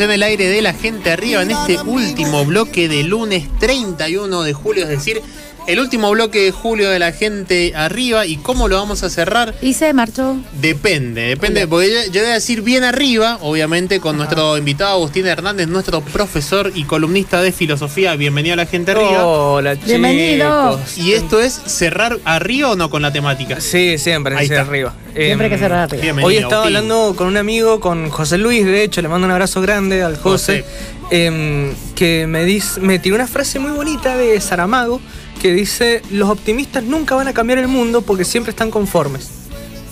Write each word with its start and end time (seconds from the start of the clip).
en 0.00 0.10
el 0.10 0.22
aire 0.22 0.48
de 0.48 0.62
la 0.62 0.72
gente 0.72 1.10
arriba 1.10 1.42
en 1.42 1.50
este 1.50 1.78
último 1.82 2.46
bloque 2.46 2.88
de 2.88 3.02
lunes 3.02 3.46
31 3.60 4.42
de 4.42 4.54
julio, 4.54 4.84
es 4.84 4.88
decir, 4.88 5.20
el 5.66 5.78
último 5.80 6.10
bloque 6.10 6.40
de 6.40 6.50
julio 6.50 6.90
de 6.90 6.98
la 6.98 7.12
gente 7.12 7.72
arriba 7.76 8.26
y 8.26 8.36
cómo 8.36 8.68
lo 8.68 8.76
vamos 8.76 9.02
a 9.02 9.10
cerrar. 9.10 9.54
Y 9.62 9.74
se 9.74 9.92
marchó. 9.92 10.36
Depende, 10.60 11.22
depende, 11.22 11.66
porque 11.68 11.90
yo, 11.92 12.12
yo 12.12 12.20
voy 12.22 12.30
a 12.30 12.34
decir 12.34 12.62
bien 12.62 12.84
arriba, 12.84 13.38
obviamente 13.40 14.00
con 14.00 14.16
nuestro 14.16 14.56
invitado 14.58 14.92
Agustín 14.92 15.26
Hernández, 15.26 15.68
nuestro 15.68 16.00
profesor 16.00 16.72
y 16.74 16.84
columnista 16.84 17.40
de 17.42 17.52
filosofía. 17.52 18.16
Bienvenido 18.16 18.54
a 18.54 18.56
la 18.56 18.66
gente 18.66 18.90
arriba. 18.92 19.26
Hola, 19.26 19.74
chicos. 19.74 19.88
Bienvenido. 19.88 20.80
Y 20.96 21.12
esto 21.12 21.40
es 21.40 21.52
cerrar 21.66 22.18
arriba 22.24 22.70
o 22.70 22.76
no 22.76 22.90
con 22.90 23.02
la 23.02 23.12
temática. 23.12 23.60
Sí, 23.60 23.98
siempre, 23.98 24.36
Ahí 24.36 24.46
está. 24.46 24.62
arriba. 24.62 24.94
Siempre 25.14 25.44
hay 25.46 25.50
que 25.50 25.54
Em, 25.56 25.60
cerrar 25.60 25.78
arriba. 25.80 26.02
Bienvenido, 26.02 26.26
Hoy 26.28 26.36
estaba 26.36 26.62
Agustín. 26.62 26.76
hablando 26.76 27.14
con 27.16 27.26
un 27.28 27.36
amigo, 27.36 27.80
con 27.80 28.08
José 28.10 28.38
Luis, 28.38 28.64
de 28.64 28.82
hecho, 28.82 29.02
le 29.02 29.08
mando 29.08 29.26
un 29.26 29.30
abrazo 29.30 29.60
grande 29.60 30.02
al 30.02 30.16
José, 30.16 30.64
em, 31.10 31.72
que 31.94 32.26
me, 32.26 32.44
dice, 32.44 32.80
me 32.80 32.98
tiró 32.98 33.14
una 33.16 33.26
frase 33.26 33.58
muy 33.58 33.72
bonita 33.72 34.16
de 34.16 34.40
Saramago 34.40 35.00
que 35.42 35.52
dice, 35.52 36.00
los 36.12 36.30
optimistas 36.30 36.84
nunca 36.84 37.16
van 37.16 37.26
a 37.26 37.34
cambiar 37.34 37.58
el 37.58 37.66
mundo 37.66 38.00
porque 38.02 38.24
siempre 38.24 38.50
están 38.50 38.70
conformes. 38.70 39.28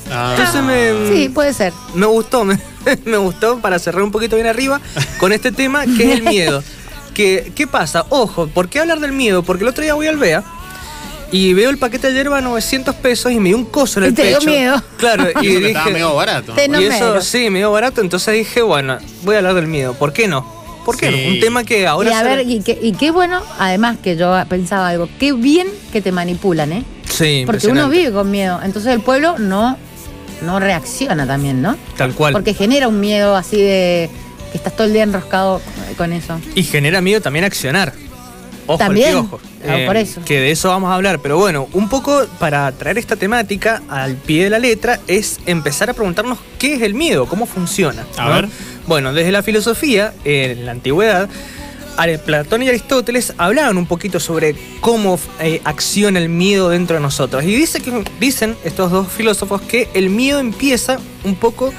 Ah, 0.08 0.34
Entonces 0.36 0.62
me, 0.62 1.08
Sí, 1.12 1.28
puede 1.28 1.52
ser. 1.52 1.72
me 1.94 2.06
gustó, 2.06 2.44
me, 2.44 2.56
me 3.04 3.16
gustó 3.16 3.58
para 3.58 3.78
cerrar 3.80 4.02
un 4.04 4.12
poquito 4.12 4.36
bien 4.36 4.46
arriba 4.46 4.80
con 5.18 5.32
este 5.32 5.50
tema 5.52 5.84
que 5.86 6.04
es 6.04 6.10
el 6.18 6.22
miedo. 6.22 6.62
Que, 7.14 7.50
¿Qué 7.56 7.66
pasa? 7.66 8.06
Ojo, 8.10 8.46
¿por 8.46 8.68
qué 8.68 8.78
hablar 8.78 9.00
del 9.00 9.10
miedo? 9.10 9.42
Porque 9.42 9.64
el 9.64 9.68
otro 9.68 9.82
día 9.82 9.94
voy 9.94 10.06
al 10.06 10.16
BEA 10.16 10.44
y 11.32 11.52
veo 11.54 11.68
el 11.68 11.76
paquete 11.76 12.06
de 12.06 12.14
hierba 12.14 12.38
a 12.38 12.40
900 12.40 12.94
pesos 12.94 13.32
y 13.32 13.40
me 13.40 13.48
dio 13.48 13.58
un 13.58 13.64
coso 13.64 13.98
en 13.98 14.04
el 14.06 14.12
Y 14.12 14.14
te 14.14 14.28
dio 14.28 14.38
pecho. 14.38 14.48
miedo. 14.50 14.82
Claro, 14.96 15.26
y 15.42 15.46
y 15.46 15.50
eso 15.50 15.60
que 15.60 15.66
estaba 15.66 15.84
dije, 15.86 15.92
medio 15.92 16.14
barato. 16.14 16.54
No 16.54 16.80
y 16.80 16.88
me 16.88 16.96
eso 16.96 17.20
sí, 17.20 17.50
me 17.50 17.58
dio 17.58 17.72
barato, 17.72 18.00
entonces 18.00 18.32
dije, 18.34 18.62
bueno, 18.62 18.98
voy 19.24 19.34
a 19.34 19.38
hablar 19.38 19.54
del 19.54 19.66
miedo. 19.66 19.94
¿Por 19.94 20.12
qué 20.12 20.28
no? 20.28 20.59
¿Por 20.84 20.96
qué 20.96 21.10
Sí. 21.10 21.24
no? 21.26 21.32
Un 21.34 21.40
tema 21.40 21.64
que 21.64 21.86
ahora 21.86 22.10
y 22.10 22.12
a 22.14 22.22
ver, 22.22 22.48
y, 22.48 22.60
qué- 22.60 22.78
y 22.80 22.92
qué 22.92 23.10
bueno, 23.10 23.42
además 23.58 23.98
que 24.02 24.16
yo 24.16 24.34
pensaba 24.48 24.88
algo, 24.88 25.08
qué 25.18 25.32
bien 25.32 25.68
que 25.92 26.00
te 26.00 26.12
manipulan, 26.12 26.72
¿eh? 26.72 26.84
Sí, 27.08 27.42
Porque 27.46 27.66
uno 27.68 27.88
vive 27.88 28.12
con 28.12 28.30
miedo. 28.30 28.60
Entonces 28.62 28.92
el 28.92 29.00
pueblo 29.00 29.36
no, 29.38 29.76
no 30.42 30.58
reacciona 30.60 31.26
también, 31.26 31.60
¿no? 31.60 31.76
Tal 31.96 32.14
cual. 32.14 32.32
Porque 32.32 32.54
genera 32.54 32.88
un 32.88 32.98
miedo 33.00 33.36
así 33.36 33.56
de 33.60 34.08
que 34.52 34.56
estás 34.58 34.74
todo 34.74 34.86
el 34.86 34.92
día 34.92 35.02
enroscado 35.02 35.60
con 35.96 36.12
eso. 36.12 36.40
Y 36.54 36.62
genera 36.62 37.00
miedo 37.00 37.20
también 37.20 37.44
accionar. 37.44 37.92
Ojo 38.70 38.78
También. 38.78 39.16
al 39.16 39.22
piojo. 39.22 39.40
Ah, 39.68 39.78
por 39.86 39.96
eso. 39.96 40.22
Que 40.24 40.38
de 40.38 40.50
eso 40.52 40.68
vamos 40.68 40.90
a 40.90 40.94
hablar. 40.94 41.18
Pero 41.20 41.38
bueno, 41.38 41.68
un 41.72 41.88
poco 41.88 42.26
para 42.38 42.70
traer 42.72 42.98
esta 42.98 43.16
temática 43.16 43.82
al 43.88 44.14
pie 44.14 44.44
de 44.44 44.50
la 44.50 44.58
letra 44.58 45.00
es 45.08 45.40
empezar 45.46 45.90
a 45.90 45.94
preguntarnos 45.94 46.38
qué 46.58 46.74
es 46.74 46.82
el 46.82 46.94
miedo, 46.94 47.26
cómo 47.26 47.46
funciona. 47.46 48.06
A 48.16 48.28
¿no? 48.28 48.34
ver. 48.34 48.48
Bueno, 48.86 49.12
desde 49.12 49.32
la 49.32 49.42
filosofía, 49.42 50.14
en 50.24 50.66
la 50.66 50.72
antigüedad, 50.72 51.28
Platón 52.24 52.62
y 52.62 52.68
Aristóteles 52.68 53.34
hablaban 53.36 53.76
un 53.76 53.86
poquito 53.86 54.20
sobre 54.20 54.54
cómo 54.80 55.18
eh, 55.40 55.60
acciona 55.64 56.18
el 56.18 56.28
miedo 56.28 56.70
dentro 56.70 56.96
de 56.96 57.02
nosotros. 57.02 57.44
Y 57.44 57.54
dice 57.54 57.80
que, 57.80 58.04
dicen 58.18 58.56
estos 58.64 58.90
dos 58.90 59.08
filósofos 59.08 59.60
que 59.60 59.88
el 59.94 60.08
miedo 60.08 60.38
empieza 60.38 60.98
un 61.24 61.34
poco 61.34 61.72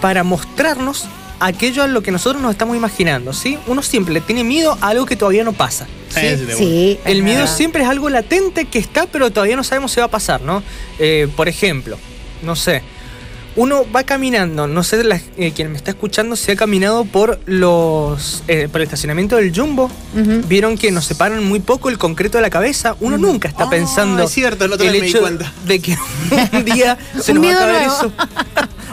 para 0.00 0.24
mostrarnos 0.24 1.06
aquello 1.40 1.82
a 1.82 1.86
lo 1.86 2.02
que 2.02 2.10
nosotros 2.10 2.42
nos 2.42 2.50
estamos 2.52 2.76
imaginando, 2.76 3.32
¿sí? 3.32 3.58
Uno 3.66 3.82
siempre 3.82 4.12
le 4.14 4.20
tiene 4.20 4.44
miedo 4.44 4.76
a 4.80 4.88
algo 4.88 5.06
que 5.06 5.16
todavía 5.16 5.44
no 5.44 5.52
pasa. 5.52 5.86
¿sí? 6.08 6.20
Sí. 6.56 6.98
El 7.04 7.22
miedo 7.22 7.40
verdad. 7.40 7.56
siempre 7.56 7.82
es 7.82 7.88
algo 7.88 8.08
latente 8.10 8.64
que 8.64 8.78
está, 8.78 9.06
pero 9.06 9.30
todavía 9.30 9.56
no 9.56 9.64
sabemos 9.64 9.92
si 9.92 10.00
va 10.00 10.06
a 10.06 10.10
pasar, 10.10 10.40
¿no? 10.42 10.62
Eh, 10.98 11.28
por 11.36 11.48
ejemplo, 11.48 11.98
no 12.42 12.56
sé, 12.56 12.82
uno 13.56 13.84
va 13.94 14.04
caminando, 14.04 14.66
no 14.68 14.82
sé 14.84 15.02
la- 15.02 15.20
eh, 15.36 15.52
quien 15.54 15.70
me 15.72 15.76
está 15.76 15.90
escuchando 15.90 16.36
si 16.36 16.52
ha 16.52 16.56
caminado 16.56 17.04
por 17.04 17.40
los 17.46 18.44
eh, 18.46 18.68
por 18.70 18.80
el 18.80 18.84
estacionamiento 18.84 19.34
del 19.36 19.52
Jumbo. 19.54 19.90
Vieron 20.46 20.78
que 20.78 20.90
nos 20.92 21.04
separan 21.06 21.42
muy 21.44 21.58
poco 21.60 21.88
el 21.88 21.98
concreto 21.98 22.38
de 22.38 22.42
la 22.42 22.50
cabeza. 22.50 22.94
Uno 23.00 23.18
nunca 23.18 23.48
está 23.48 23.64
Ah, 23.64 23.70
pensando 23.70 24.22
es 24.22 24.30
cierto, 24.30 24.64
el 24.64 24.72
otro 24.72 24.86
me 24.86 24.92
di 25.00 25.08
hecho 25.08 25.20
cuenta. 25.20 25.52
de 25.66 25.80
que 25.80 25.96
un 26.52 26.64
día 26.64 26.96
se 27.20 27.32
Un 27.32 27.38
nos 27.42 27.46
va 27.46 27.56
a 27.56 27.58
caer 27.58 27.72
nuevo. 27.88 27.94
eso. 27.96 28.12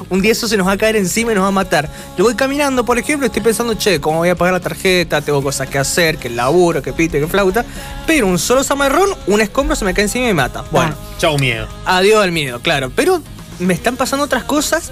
Un 0.09 0.21
día 0.21 0.31
eso 0.31 0.47
se 0.47 0.57
nos 0.57 0.67
va 0.67 0.73
a 0.73 0.77
caer 0.77 0.95
encima 0.95 1.31
y 1.31 1.35
nos 1.35 1.43
va 1.43 1.47
a 1.49 1.51
matar. 1.51 1.89
Yo 2.17 2.23
voy 2.23 2.35
caminando, 2.35 2.85
por 2.85 2.97
ejemplo, 2.97 3.25
y 3.25 3.27
estoy 3.27 3.41
pensando, 3.41 3.73
che, 3.73 3.99
¿cómo 3.99 4.19
voy 4.19 4.29
a 4.29 4.35
pagar 4.35 4.53
la 4.53 4.59
tarjeta? 4.59 5.21
Tengo 5.21 5.41
cosas 5.41 5.67
que 5.69 5.77
hacer, 5.77 6.17
que 6.17 6.27
el 6.27 6.35
laburo, 6.35 6.81
que 6.81 6.93
pite, 6.93 7.19
que 7.19 7.27
flauta. 7.27 7.65
Pero 8.05 8.27
un 8.27 8.37
solo 8.39 8.63
zamarrón, 8.63 9.09
un 9.27 9.41
escombro 9.41 9.75
se 9.75 9.85
me 9.85 9.93
cae 9.93 10.03
encima 10.03 10.25
y 10.25 10.27
me 10.27 10.33
mata. 10.35 10.63
Bueno, 10.71 10.93
Chau 11.17 11.37
miedo. 11.37 11.67
adiós 11.85 12.23
al 12.23 12.31
miedo, 12.31 12.59
claro. 12.59 12.91
Pero 12.95 13.21
me 13.59 13.73
están 13.73 13.95
pasando 13.95 14.25
otras 14.25 14.43
cosas 14.43 14.91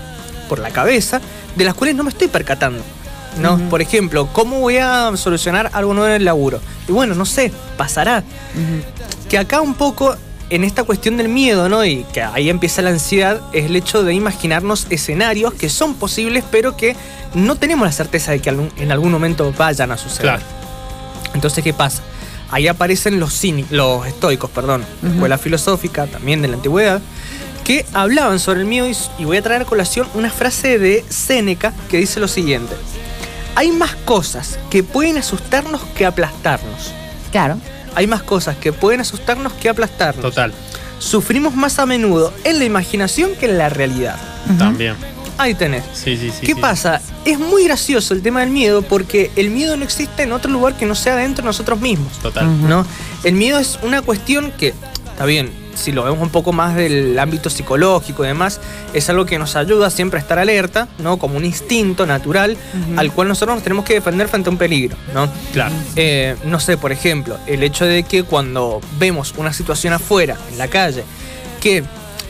por 0.49 0.59
la 0.59 0.71
cabeza 0.71 1.21
de 1.55 1.63
las 1.65 1.73
cuales 1.73 1.95
no 1.95 2.03
me 2.03 2.09
estoy 2.09 2.27
percatando. 2.27 2.83
¿no? 3.39 3.57
Por 3.69 3.81
ejemplo, 3.81 4.27
¿cómo 4.31 4.59
voy 4.59 4.77
a 4.77 5.11
solucionar 5.17 5.71
algo 5.73 5.93
nuevo 5.95 6.07
en 6.09 6.15
el 6.17 6.25
laburo? 6.25 6.59
Y 6.87 6.91
bueno, 6.91 7.15
no 7.15 7.25
sé, 7.25 7.51
pasará. 7.77 8.23
Que 9.27 9.37
acá 9.39 9.61
un 9.61 9.73
poco 9.73 10.15
en 10.55 10.63
esta 10.63 10.83
cuestión 10.83 11.17
del 11.17 11.29
miedo, 11.29 11.67
¿no? 11.69 11.83
Y 11.83 12.03
que 12.13 12.21
ahí 12.21 12.49
empieza 12.49 12.81
la 12.81 12.91
ansiedad, 12.91 13.41
es 13.53 13.65
el 13.65 13.75
hecho 13.75 14.03
de 14.03 14.13
imaginarnos 14.13 14.87
escenarios 14.89 15.53
que 15.53 15.69
son 15.69 15.95
posibles, 15.95 16.43
pero 16.51 16.77
que 16.77 16.95
no 17.33 17.55
tenemos 17.55 17.87
la 17.87 17.91
certeza 17.91 18.31
de 18.31 18.39
que 18.39 18.49
en 18.49 18.91
algún 18.91 19.11
momento 19.11 19.51
vayan 19.57 19.91
a 19.91 19.97
suceder. 19.97 20.21
Claro. 20.21 20.43
Entonces, 21.33 21.63
¿qué 21.63 21.73
pasa? 21.73 22.01
Ahí 22.51 22.67
aparecen 22.67 23.19
los, 23.19 23.33
cíni- 23.43 23.65
los 23.71 24.05
estoicos, 24.05 24.49
perdón, 24.51 24.85
la 25.01 25.09
escuela 25.09 25.37
filosófica 25.39 26.05
también 26.05 26.41
de 26.43 26.47
la 26.49 26.55
antigüedad, 26.57 27.01
que 27.63 27.85
hablaban 27.93 28.39
sobre 28.39 28.59
el 28.59 28.65
miedo 28.67 28.87
y 29.17 29.25
voy 29.25 29.37
a 29.37 29.41
traer 29.41 29.63
a 29.63 29.65
colación 29.65 30.07
una 30.13 30.29
frase 30.29 30.77
de 30.77 31.03
Séneca 31.09 31.73
que 31.89 31.97
dice 31.97 32.19
lo 32.19 32.27
siguiente. 32.27 32.75
Hay 33.55 33.71
más 33.71 33.95
cosas 34.05 34.59
que 34.69 34.83
pueden 34.83 35.17
asustarnos 35.17 35.81
que 35.95 36.05
aplastarnos. 36.05 36.91
Claro. 37.31 37.57
Hay 37.95 38.07
más 38.07 38.23
cosas 38.23 38.57
que 38.57 38.73
pueden 38.73 39.01
asustarnos 39.01 39.53
que 39.53 39.69
aplastarnos. 39.69 40.23
Total. 40.23 40.53
Sufrimos 40.99 41.55
más 41.55 41.79
a 41.79 41.85
menudo 41.85 42.33
en 42.43 42.59
la 42.59 42.65
imaginación 42.65 43.35
que 43.35 43.47
en 43.47 43.57
la 43.57 43.69
realidad. 43.69 44.17
También. 44.57 44.95
Ahí 45.37 45.55
tenés. 45.55 45.83
Sí, 45.93 46.15
sí, 46.15 46.31
sí. 46.31 46.45
¿Qué 46.45 46.53
sí. 46.53 46.61
pasa? 46.61 47.01
Es 47.25 47.39
muy 47.39 47.63
gracioso 47.65 48.13
el 48.13 48.21
tema 48.21 48.41
del 48.41 48.51
miedo 48.51 48.81
porque 48.81 49.31
el 49.35 49.49
miedo 49.49 49.75
no 49.77 49.83
existe 49.83 50.23
en 50.23 50.31
otro 50.31 50.51
lugar 50.51 50.75
que 50.77 50.85
no 50.85 50.95
sea 50.95 51.15
dentro 51.15 51.43
de 51.43 51.47
nosotros 51.47 51.79
mismos. 51.81 52.19
Total. 52.19 52.67
¿no? 52.67 52.85
El 53.23 53.33
miedo 53.33 53.59
es 53.59 53.79
una 53.81 54.01
cuestión 54.01 54.51
que, 54.51 54.73
está 55.11 55.25
bien, 55.25 55.51
si 55.75 55.91
lo 55.91 56.03
vemos 56.03 56.21
un 56.21 56.29
poco 56.29 56.51
más 56.53 56.75
del 56.75 57.17
ámbito 57.19 57.49
psicológico 57.49 58.23
y 58.23 58.27
demás, 58.27 58.59
es 58.93 59.09
algo 59.09 59.25
que 59.25 59.37
nos 59.39 59.55
ayuda 59.55 59.89
siempre 59.89 60.19
a 60.19 60.21
estar 60.21 60.39
alerta, 60.39 60.87
¿no? 60.99 61.17
Como 61.17 61.37
un 61.37 61.45
instinto 61.45 62.05
natural 62.05 62.57
al 62.97 63.11
cual 63.11 63.27
nosotros 63.27 63.55
nos 63.55 63.63
tenemos 63.63 63.85
que 63.85 63.95
defender 63.95 64.27
frente 64.27 64.49
a 64.49 64.51
un 64.51 64.57
peligro, 64.57 64.95
¿no? 65.13 65.29
Claro. 65.51 65.73
Eh, 65.95 66.35
no 66.45 66.59
sé, 66.59 66.77
por 66.77 66.91
ejemplo, 66.91 67.37
el 67.47 67.63
hecho 67.63 67.85
de 67.85 68.03
que 68.03 68.23
cuando 68.23 68.81
vemos 68.99 69.33
una 69.37 69.53
situación 69.53 69.93
afuera, 69.93 70.37
en 70.51 70.57
la 70.57 70.67
calle, 70.67 71.03
que 71.61 71.83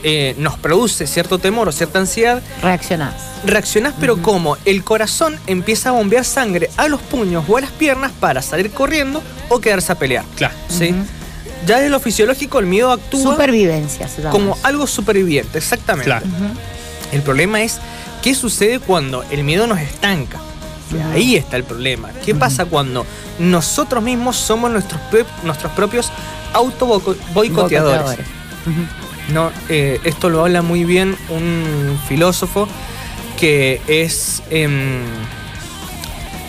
eh, 0.06 0.34
nos 0.38 0.58
produce 0.58 1.06
cierto 1.06 1.38
temor 1.38 1.68
o 1.68 1.72
cierta 1.72 1.98
ansiedad, 1.98 2.42
Reaccionás. 2.60 3.14
reaccionás, 3.46 3.94
pero 3.98 4.20
como 4.20 4.58
el 4.66 4.84
corazón 4.84 5.38
empieza 5.46 5.88
a 5.88 5.92
bombear 5.92 6.26
sangre 6.26 6.68
a 6.76 6.88
los 6.88 7.00
puños 7.00 7.44
o 7.48 7.56
a 7.56 7.62
las 7.62 7.70
piernas 7.70 8.12
para 8.20 8.42
salir 8.42 8.70
corriendo 8.70 9.22
o 9.48 9.60
quedarse 9.60 9.92
a 9.92 9.94
pelear. 9.94 10.24
Claro. 10.36 10.54
¿sí? 10.68 10.94
Ya 11.66 11.76
desde 11.76 11.90
lo 11.90 12.00
fisiológico 12.00 12.58
el 12.58 12.66
miedo 12.66 12.92
actúa 12.92 13.32
Supervivencia 13.32 14.08
se 14.08 14.22
llama 14.22 14.30
como 14.30 14.58
algo 14.62 14.86
superviviente, 14.86 15.58
exactamente. 15.58 16.06
Claro. 16.06 16.26
El 17.12 17.22
problema 17.22 17.62
es 17.62 17.80
qué 18.22 18.34
sucede 18.34 18.80
cuando 18.80 19.22
el 19.30 19.44
miedo 19.44 19.66
nos 19.66 19.78
estanca. 19.78 20.40
Ahí 21.12 21.36
está 21.36 21.56
el 21.56 21.64
problema. 21.64 22.10
¿Qué 22.24 22.34
pasa 22.34 22.66
cuando 22.66 23.04
nosotros 23.38 24.02
mismos 24.02 24.36
somos 24.36 24.70
nuestros, 24.70 25.00
nuestros 25.42 25.72
propios 25.72 26.10
auto-boicoteadores? 26.52 27.34
Boicoteadores. 27.34 28.26
No, 29.32 29.50
eh, 29.68 30.00
esto 30.04 30.28
lo 30.28 30.40
habla 30.42 30.62
muy 30.62 30.84
bien 30.84 31.16
un 31.30 31.98
filósofo 32.08 32.68
que 33.38 33.80
es 33.88 34.42
em, 34.50 35.00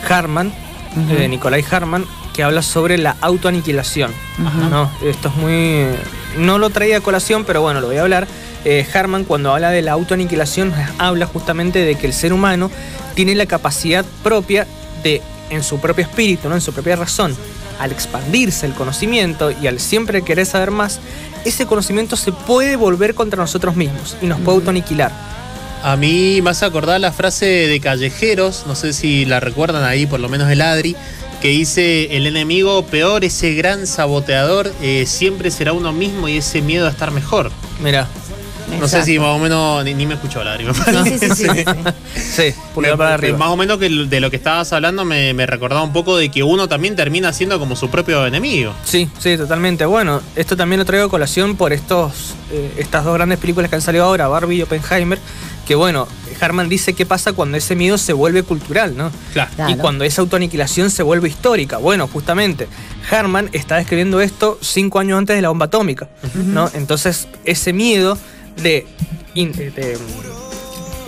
Harman, 0.08 0.52
eh, 1.10 1.28
Nicolai 1.28 1.64
Harman, 1.68 2.04
que 2.36 2.42
habla 2.42 2.60
sobre 2.60 2.98
la 2.98 3.16
autoaniquilación. 3.22 4.12
No, 4.70 4.90
esto 5.02 5.28
es 5.28 5.34
muy. 5.36 5.86
No 6.36 6.58
lo 6.58 6.68
traía 6.68 6.98
a 6.98 7.00
colación, 7.00 7.44
pero 7.46 7.62
bueno, 7.62 7.80
lo 7.80 7.86
voy 7.86 7.96
a 7.96 8.02
hablar. 8.02 8.28
Eh, 8.66 8.86
Harman, 8.92 9.24
cuando 9.24 9.54
habla 9.54 9.70
de 9.70 9.80
la 9.80 9.92
autoaniquilación, 9.92 10.74
habla 10.98 11.26
justamente 11.26 11.78
de 11.78 11.94
que 11.94 12.06
el 12.06 12.12
ser 12.12 12.34
humano 12.34 12.70
tiene 13.14 13.34
la 13.34 13.46
capacidad 13.46 14.04
propia 14.22 14.66
de, 15.02 15.22
en 15.48 15.62
su 15.62 15.80
propio 15.80 16.04
espíritu, 16.04 16.48
¿no? 16.48 16.56
en 16.56 16.60
su 16.60 16.74
propia 16.74 16.96
razón, 16.96 17.34
al 17.80 17.92
expandirse 17.92 18.66
el 18.66 18.74
conocimiento 18.74 19.50
y 19.50 19.66
al 19.66 19.80
siempre 19.80 20.22
querer 20.22 20.44
saber 20.44 20.72
más, 20.72 21.00
ese 21.44 21.64
conocimiento 21.66 22.16
se 22.16 22.32
puede 22.32 22.76
volver 22.76 23.14
contra 23.14 23.40
nosotros 23.40 23.76
mismos 23.76 24.16
y 24.20 24.26
nos 24.26 24.40
puede 24.40 24.58
autoaniquilar. 24.58 25.12
A 25.82 25.96
mí 25.96 26.40
me 26.42 26.50
hace 26.50 26.64
acordar 26.64 27.00
la 27.00 27.12
frase 27.12 27.46
de 27.46 27.80
Callejeros, 27.80 28.64
no 28.66 28.74
sé 28.74 28.92
si 28.92 29.24
la 29.24 29.38
recuerdan 29.38 29.84
ahí, 29.84 30.06
por 30.06 30.18
lo 30.18 30.28
menos 30.28 30.50
el 30.50 30.60
Adri, 30.60 30.96
que 31.46 31.52
dice, 31.52 32.16
el 32.16 32.26
enemigo 32.26 32.84
peor, 32.86 33.24
ese 33.24 33.54
gran 33.54 33.86
saboteador, 33.86 34.72
eh, 34.82 35.04
siempre 35.06 35.52
será 35.52 35.72
uno 35.72 35.92
mismo 35.92 36.26
y 36.26 36.38
ese 36.38 36.60
miedo 36.60 36.88
a 36.88 36.90
estar 36.90 37.12
mejor. 37.12 37.52
Mira, 37.80 38.08
No 38.80 38.88
sé 38.88 39.04
si 39.04 39.16
más 39.20 39.28
o 39.28 39.38
menos 39.38 39.84
ni, 39.84 39.94
ni 39.94 40.06
me 40.06 40.14
escuchó 40.14 40.42
la 40.42 40.56
lágrima. 40.56 40.74
Sí, 41.04 41.16
sí, 41.20 41.28
sí, 41.28 41.28
sí, 41.36 41.64
sí. 42.16 42.52
Sí, 42.52 42.60
pulgar 42.74 42.96
para 42.96 43.14
arriba. 43.14 43.38
Más 43.38 43.50
o 43.50 43.56
menos 43.56 43.78
que 43.78 43.88
de 43.88 44.18
lo 44.18 44.28
que 44.28 44.34
estabas 44.34 44.72
hablando 44.72 45.04
me, 45.04 45.34
me 45.34 45.46
recordaba 45.46 45.84
un 45.84 45.92
poco 45.92 46.16
de 46.16 46.32
que 46.32 46.42
uno 46.42 46.66
también 46.68 46.96
termina 46.96 47.32
siendo 47.32 47.60
como 47.60 47.76
su 47.76 47.90
propio 47.90 48.26
enemigo. 48.26 48.72
Sí, 48.82 49.08
sí, 49.20 49.36
totalmente. 49.36 49.86
Bueno, 49.86 50.22
esto 50.34 50.56
también 50.56 50.80
lo 50.80 50.84
traigo 50.84 51.06
a 51.06 51.08
colación 51.08 51.54
por 51.56 51.72
estos, 51.72 52.34
eh, 52.50 52.72
estas 52.76 53.04
dos 53.04 53.14
grandes 53.14 53.38
películas 53.38 53.70
que 53.70 53.76
han 53.76 53.82
salido 53.82 54.02
ahora, 54.02 54.26
Barbie 54.26 54.56
y 54.56 54.62
Oppenheimer, 54.62 55.20
que 55.64 55.76
bueno, 55.76 56.08
Harman 56.40 56.68
dice 56.68 56.94
qué 56.94 57.06
pasa 57.06 57.32
cuando 57.32 57.56
ese 57.56 57.74
miedo 57.74 57.98
se 57.98 58.12
vuelve 58.12 58.42
cultural, 58.42 58.96
¿no? 58.96 59.10
Claro. 59.32 59.50
Claro. 59.54 59.72
Y 59.72 59.76
cuando 59.76 60.04
esa 60.04 60.22
autoaniquilación 60.22 60.90
se 60.90 61.02
vuelve 61.02 61.28
histórica. 61.28 61.78
Bueno, 61.78 62.08
justamente, 62.08 62.68
Harman 63.10 63.50
está 63.52 63.76
describiendo 63.76 64.20
esto 64.20 64.58
cinco 64.60 64.98
años 64.98 65.18
antes 65.18 65.36
de 65.36 65.42
la 65.42 65.48
bomba 65.48 65.66
atómica, 65.66 66.08
¿no? 66.34 66.70
Entonces, 66.74 67.28
ese 67.44 67.72
miedo 67.72 68.18
de, 68.62 68.86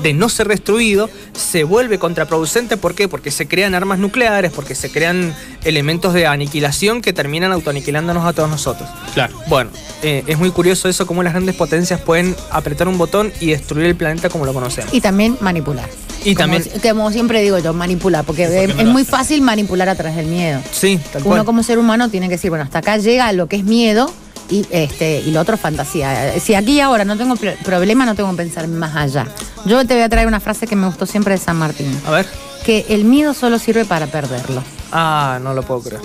de 0.03 0.13
no 0.15 0.29
ser 0.29 0.49
destruido 0.49 1.09
se 1.35 1.65
vuelve 1.65 1.99
contraproducente. 1.99 2.77
¿Por 2.77 2.95
qué? 2.95 3.09
Porque 3.09 3.31
se 3.31 3.47
crean 3.49 3.75
armas 3.75 3.99
nucleares, 3.99 4.53
porque 4.53 4.75
se 4.75 4.91
crean 4.91 5.35
elementos 5.65 6.15
de 6.15 6.27
aniquilación 6.27 7.03
que 7.03 7.13
terminan 7.13 7.53
autoaniquilándonos 7.53 8.25
a 8.25 8.33
todos 8.33 8.49
nosotros. 8.51 8.89
Claro. 9.15 9.35
Bueno, 9.49 9.71
eh, 10.03 10.23
es 10.27 10.39
muy 10.39 10.51
curioso 10.51 10.89
eso, 10.89 11.07
cómo 11.07 11.23
las 11.23 11.33
grandes 11.33 11.55
potencias 11.57 12.01
pueden 12.01 12.35
apretar 12.51 12.89
un 12.89 12.99
botón 12.99 13.33
y 13.41 13.47
destruir 13.51 13.87
el 13.87 13.97
planeta 13.97 14.29
como 14.29 14.45
lo 14.47 14.55
conocemos. 14.55 14.93
Y 14.95 15.01
también 15.01 15.37
manipular. 15.41 15.89
Y 16.25 16.35
Como 16.35 16.55
también- 16.57 16.81
como 16.83 17.11
siempre 17.13 17.41
digo 17.43 17.59
yo, 17.59 17.73
manipular, 17.73 18.25
porque 18.25 18.43
¿Por 18.45 18.53
qué 18.53 18.65
es, 18.65 18.75
no 18.75 18.81
es 18.81 18.87
lo 18.87 18.93
muy 18.93 19.05
fácil 19.05 19.41
manipular 19.41 19.89
a 19.89 19.95
través 19.95 20.17
del 20.17 20.27
miedo. 20.27 20.61
Sí, 20.73 20.99
tal 21.13 21.23
cual. 21.23 21.35
Uno 21.39 21.45
como 21.45 21.63
ser 21.63 21.79
humano 21.79 22.09
tiene 22.11 22.27
que 22.29 22.35
decir, 22.35 22.51
bueno, 22.51 22.65
hasta 22.65 22.79
acá 22.81 22.97
llega 22.97 23.33
lo 23.33 23.47
que 23.47 23.57
es 23.57 23.65
miedo 23.65 24.13
y 24.51 24.67
este 24.71 25.21
y 25.25 25.31
lo 25.31 25.41
otro 25.41 25.55
es 25.55 25.61
fantasía. 25.61 26.39
Si 26.41 26.55
aquí 26.55 26.73
y 26.73 26.81
ahora 26.81 27.05
no 27.05 27.17
tengo 27.17 27.35
pr- 27.37 27.57
problema, 27.59 28.05
no 28.05 28.15
tengo 28.17 28.31
que 28.33 28.37
pensar 28.39 28.67
más 28.67 28.97
allá. 28.97 29.27
Yo 29.65 29.85
te 29.87 29.95
voy 29.95 30.03
a 30.03 30.09
traer 30.09 30.27
una 30.27 30.41
frase 30.41 30.67
que 30.67 30.77
me 30.77 30.87
gustó 30.87 31.07
siempre 31.07 31.35
de 31.35 31.39
San 31.41 31.57
Martín, 31.57 31.99
A 32.07 32.11
ver. 32.11 32.27
que 32.65 32.87
el 32.89 33.05
miedo 33.05 33.35
solo 33.35 33.59
sirve 33.59 33.85
para 33.85 34.07
perderlo. 34.07 34.63
Ah, 34.93 35.39
no 35.43 35.53
lo 35.55 35.63
puedo 35.63 35.81
creer. 35.83 36.01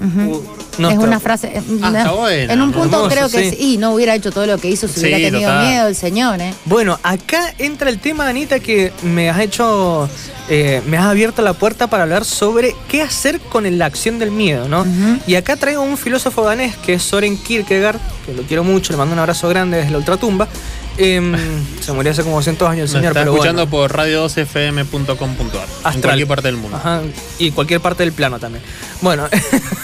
Ujú. 0.00 0.42
No 0.78 0.88
es 0.88 0.94
está- 0.94 1.06
una 1.06 1.20
frase. 1.20 1.52
eh, 1.54 1.62
Ah, 1.82 1.90
no, 1.90 1.98
está 1.98 2.10
buena. 2.12 2.52
En 2.52 2.60
un 2.60 2.72
punto 2.72 2.96
Hermoso, 2.96 3.08
creo 3.14 3.28
que 3.30 3.50
sí. 3.50 3.56
sí. 3.56 3.74
Y 3.74 3.76
no 3.78 3.92
hubiera 3.94 4.12
hecho 4.16 4.32
todo 4.32 4.44
lo 4.46 4.58
que 4.58 4.68
hizo 4.68 4.88
si 4.88 4.94
Sí, 4.94 5.00
hubiera 5.02 5.18
tenido 5.18 5.48
total. 5.48 5.66
miedo 5.68 5.86
el 5.86 5.94
señor, 5.94 6.40
¿eh? 6.40 6.52
Bueno, 6.64 6.98
acá 7.04 7.54
entra 7.58 7.88
el 7.90 8.00
tema, 8.00 8.26
Anita, 8.26 8.58
que 8.58 8.92
me 9.04 9.30
has 9.30 9.38
hecho, 9.38 10.08
eh, 10.48 10.82
me 10.88 10.98
has 10.98 11.04
abierto 11.06 11.42
la 11.42 11.52
puerta 11.52 11.86
para 11.86 12.02
hablar 12.02 12.24
sobre 12.24 12.74
qué 12.88 13.02
hacer 13.02 13.38
con 13.38 13.78
la 13.78 13.86
acción 13.86 14.18
del 14.18 14.32
miedo, 14.32 14.68
¿no? 14.68 14.80
Ujú. 14.80 15.20
Y 15.28 15.36
acá 15.36 15.54
traigo 15.56 15.82
un 15.82 15.96
filósofo 15.96 16.42
danés 16.44 16.74
que 16.84 16.94
es 16.94 17.02
Soren 17.04 17.36
Kierkegaard, 17.36 18.00
que 18.26 18.34
lo 18.34 18.42
quiero 18.42 18.64
mucho, 18.64 18.92
le 18.92 18.96
mando 18.96 19.12
un 19.12 19.20
abrazo 19.20 19.48
grande 19.48 19.76
desde 19.76 19.92
la 19.92 19.98
ultratumba. 19.98 20.48
Em, 20.96 21.34
se 21.80 21.92
murió 21.92 22.12
hace 22.12 22.22
como 22.22 22.36
200 22.36 22.68
años 22.68 22.82
el 22.82 22.88
señor, 22.88 23.12
está 23.12 23.20
pero 23.20 23.32
escuchando 23.32 23.66
bueno. 23.66 23.88
por 23.88 23.96
radio2fm.com.ar. 23.96 25.94
En 25.94 26.00
cualquier 26.00 26.28
parte 26.28 26.48
del 26.48 26.56
mundo. 26.56 26.76
Ajá, 26.76 27.02
y 27.38 27.50
cualquier 27.50 27.80
parte 27.80 28.04
del 28.04 28.12
plano 28.12 28.38
también. 28.38 28.62
Bueno, 29.00 29.28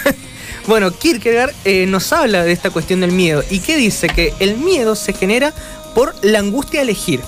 bueno 0.66 0.92
Kierkegaard 0.92 1.52
eh, 1.64 1.86
nos 1.86 2.12
habla 2.12 2.44
de 2.44 2.52
esta 2.52 2.70
cuestión 2.70 3.00
del 3.00 3.12
miedo 3.12 3.42
y 3.50 3.58
que 3.58 3.76
dice 3.76 4.08
que 4.08 4.32
el 4.38 4.56
miedo 4.56 4.94
se 4.94 5.12
genera 5.12 5.52
por 5.94 6.14
la 6.22 6.38
angustia 6.38 6.80
de 6.80 6.84
elegir. 6.84 7.20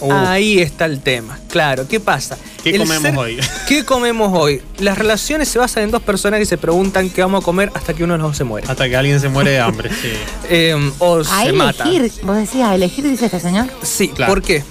Uh. 0.00 0.12
Ahí 0.12 0.58
está 0.58 0.86
el 0.86 1.00
tema. 1.00 1.38
Claro, 1.48 1.86
¿qué 1.88 2.00
pasa? 2.00 2.38
¿Qué 2.62 2.70
El 2.70 2.78
comemos 2.78 3.16
hoy? 3.16 3.38
¿Qué 3.68 3.84
comemos 3.84 4.30
hoy? 4.34 4.60
Las 4.78 4.98
relaciones 4.98 5.48
se 5.48 5.58
basan 5.58 5.84
en 5.84 5.90
dos 5.90 6.02
personas 6.02 6.40
que 6.40 6.46
se 6.46 6.58
preguntan 6.58 7.08
qué 7.10 7.22
vamos 7.22 7.42
a 7.42 7.44
comer 7.44 7.70
hasta 7.74 7.94
que 7.94 8.02
uno 8.04 8.14
de 8.14 8.18
los 8.18 8.28
dos 8.30 8.36
se 8.36 8.44
muere. 8.44 8.66
Hasta 8.68 8.88
que 8.88 8.96
alguien 8.96 9.20
se 9.20 9.28
muere 9.28 9.52
de 9.52 9.60
hambre. 9.60 9.90
Sí. 9.90 10.08
Eh, 10.50 10.92
o 10.98 11.18
A 11.20 11.24
se 11.44 11.52
mata. 11.52 11.84
elegir, 11.84 12.24
vos 12.24 12.36
decías, 12.36 12.70
a 12.70 12.74
elegir, 12.74 13.06
dice 13.08 13.26
este 13.26 13.38
señor. 13.38 13.66
Sí, 13.82 14.08
Claro. 14.08 14.32
¿por 14.32 14.42
qué? 14.42 14.64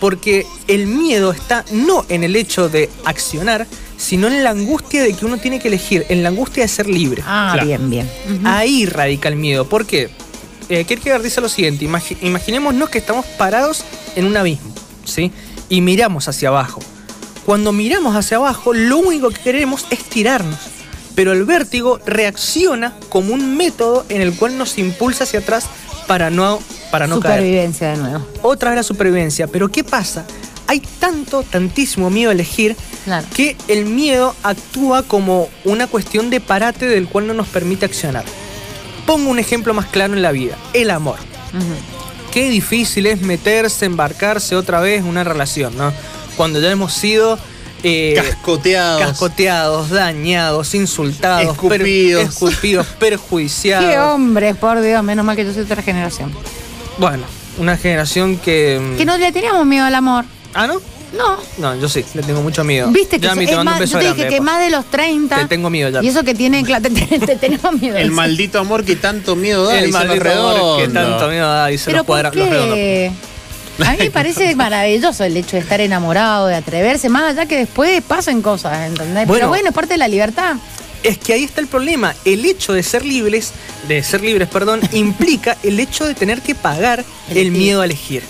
Porque 0.00 0.46
el 0.68 0.86
miedo 0.86 1.32
está 1.32 1.64
no 1.72 2.04
en 2.08 2.22
el 2.22 2.36
hecho 2.36 2.68
de 2.68 2.88
accionar, 3.04 3.66
sino 3.98 4.28
en 4.28 4.44
la 4.44 4.50
angustia 4.50 5.02
de 5.02 5.14
que 5.14 5.24
uno 5.26 5.38
tiene 5.38 5.58
que 5.58 5.66
elegir, 5.68 6.06
en 6.08 6.22
la 6.22 6.28
angustia 6.28 6.62
de 6.62 6.68
ser 6.68 6.86
libre. 6.86 7.22
Ah, 7.26 7.50
Claro. 7.54 7.66
bien, 7.66 7.90
bien. 7.90 8.08
Ahí 8.44 8.86
radica 8.86 9.28
el 9.28 9.36
miedo. 9.36 9.68
¿Por 9.68 9.84
qué? 9.86 10.10
Eh, 10.68 10.84
Kierkegaard 10.84 11.22
dice 11.22 11.40
lo 11.40 11.48
siguiente, 11.48 11.84
imagi- 11.86 12.16
imaginémonos 12.22 12.88
que 12.88 12.98
estamos 12.98 13.24
parados 13.38 13.84
en 14.14 14.26
un 14.26 14.36
abismo, 14.36 14.72
¿sí? 15.04 15.32
Y 15.68 15.80
miramos 15.80 16.28
hacia 16.28 16.48
abajo. 16.50 16.80
Cuando 17.46 17.72
miramos 17.72 18.16
hacia 18.16 18.36
abajo, 18.38 18.74
lo 18.74 18.98
único 18.98 19.30
que 19.30 19.40
queremos 19.40 19.86
es 19.90 20.02
tirarnos. 20.04 20.58
Pero 21.14 21.32
el 21.32 21.44
vértigo 21.44 21.98
reacciona 22.04 22.92
como 23.08 23.32
un 23.32 23.56
método 23.56 24.04
en 24.10 24.20
el 24.20 24.34
cual 24.34 24.58
nos 24.58 24.76
impulsa 24.78 25.24
hacia 25.24 25.38
atrás 25.40 25.66
para 26.06 26.28
no, 26.28 26.58
para 26.90 27.06
no 27.06 27.20
caer 27.20 27.38
Supervivencia 27.40 27.90
de 27.92 27.96
nuevo. 27.96 28.26
otra 28.42 28.70
vez 28.70 28.76
la 28.76 28.82
supervivencia. 28.82 29.46
Pero 29.46 29.68
¿qué 29.70 29.82
pasa? 29.84 30.26
Hay 30.66 30.80
tanto, 30.98 31.42
tantísimo 31.44 32.10
miedo 32.10 32.30
a 32.30 32.34
elegir 32.34 32.76
Claro. 33.04 33.24
que 33.34 33.56
el 33.68 33.86
miedo 33.86 34.34
actúa 34.42 35.04
como 35.04 35.48
una 35.64 35.86
cuestión 35.86 36.28
de 36.28 36.40
parate 36.40 36.86
del 36.86 37.06
cual 37.08 37.28
no 37.28 37.34
nos 37.34 37.46
permite 37.46 37.86
accionar. 37.86 38.24
Pongo 39.06 39.30
un 39.30 39.38
ejemplo 39.38 39.72
más 39.72 39.86
claro 39.86 40.14
en 40.14 40.22
la 40.22 40.32
vida, 40.32 40.56
el 40.72 40.90
amor. 40.90 41.18
Qué 42.32 42.50
difícil 42.50 43.06
es 43.06 43.22
meterse, 43.22 43.84
embarcarse 43.86 44.56
otra 44.56 44.80
vez 44.80 45.00
en 45.02 45.06
una 45.06 45.22
relación, 45.22 45.76
¿no? 45.78 45.92
Cuando 46.36 46.60
ya 46.60 46.70
hemos 46.70 46.92
sido 46.92 47.38
eh, 47.82 48.14
Cascoteados. 48.16 49.00
cascoteados, 49.02 49.90
dañados, 49.90 50.74
insultados, 50.74 51.52
Escupidos. 51.52 52.22
escupidos, 52.24 52.86
perjuiciados. 52.98 53.88
Qué 53.90 53.98
hombre, 53.98 54.54
por 54.54 54.80
Dios, 54.80 55.02
menos 55.02 55.24
mal 55.24 55.36
que 55.36 55.44
yo 55.44 55.52
soy 55.52 55.62
otra 55.62 55.82
generación. 55.82 56.32
Bueno, 56.98 57.24
una 57.58 57.76
generación 57.76 58.36
que... 58.38 58.94
Que 58.96 59.04
no 59.04 59.16
le 59.18 59.30
teníamos 59.32 59.64
miedo 59.66 59.84
al 59.84 59.94
amor. 59.94 60.24
Ah, 60.54 60.66
¿no? 60.66 60.80
No. 61.16 61.36
No, 61.58 61.76
yo 61.80 61.88
sí, 61.88 62.04
le 62.14 62.22
tengo 62.22 62.42
mucho 62.42 62.64
miedo. 62.64 62.88
Viste 62.90 63.18
que 63.20 63.26
ya, 63.26 63.32
es 63.32 63.64
más, 63.64 63.78
beso 63.78 63.92
yo 63.94 63.98
te 64.00 64.04
dije 64.06 64.16
grande, 64.22 64.34
que 64.36 64.40
más 64.42 64.60
de 64.60 64.70
los 64.70 64.84
30. 64.86 65.36
Te 65.36 65.44
tengo 65.46 65.70
miedo 65.70 65.88
ya. 65.88 66.02
Y 66.02 66.08
eso 66.08 66.24
que 66.24 66.34
tiene, 66.34 66.62
claro, 66.64 66.82
te, 66.82 66.90
te- 66.90 67.18
te 67.20 67.36
tenemos 67.36 67.72
miedo. 67.80 67.96
El 67.96 68.10
maldito 68.10 68.58
amor 68.58 68.84
que 68.84 68.96
tanto 68.96 69.36
miedo 69.36 69.64
da. 69.66 69.78
El 69.78 69.90
los 69.90 69.92
maldito 69.92 70.30
amor 70.32 70.80
que 70.80 70.88
tanto 70.88 71.28
miedo 71.28 71.48
da 71.48 71.70
y 71.70 71.78
se 71.78 71.86
Pero 71.86 71.98
los 71.98 72.06
cuadra, 72.06 72.30
¿por 72.30 72.38
los 72.38 72.48
redondos. 72.50 72.78
A 73.84 73.92
mí 73.92 73.96
me 73.98 74.10
parece 74.12 74.54
maravilloso 74.54 75.24
el 75.24 75.36
hecho 75.36 75.56
de 75.56 75.62
estar 75.62 75.80
enamorado, 75.80 76.46
de 76.46 76.54
atreverse, 76.54 77.08
más 77.08 77.24
allá 77.24 77.46
que 77.46 77.56
después 77.58 78.02
pasen 78.02 78.42
cosas, 78.42 78.86
¿entendés? 78.86 79.26
Bueno. 79.26 79.32
Pero 79.32 79.48
bueno, 79.48 79.68
es 79.68 79.74
parte 79.74 79.94
de 79.94 79.98
la 79.98 80.08
libertad. 80.08 80.56
Es 81.02 81.18
que 81.18 81.34
ahí 81.34 81.44
está 81.44 81.60
el 81.60 81.68
problema. 81.68 82.14
El 82.24 82.44
hecho 82.44 82.72
de 82.72 82.82
ser 82.82 83.04
libres, 83.04 83.52
de 83.86 84.02
ser 84.02 84.22
libres, 84.22 84.48
perdón, 84.48 84.80
implica 84.92 85.56
el 85.62 85.78
hecho 85.78 86.06
de 86.06 86.14
tener 86.14 86.42
que 86.42 86.54
pagar 86.54 87.04
el 87.30 87.50
miedo 87.52 87.82
a 87.82 87.84
elegir. 87.84 88.22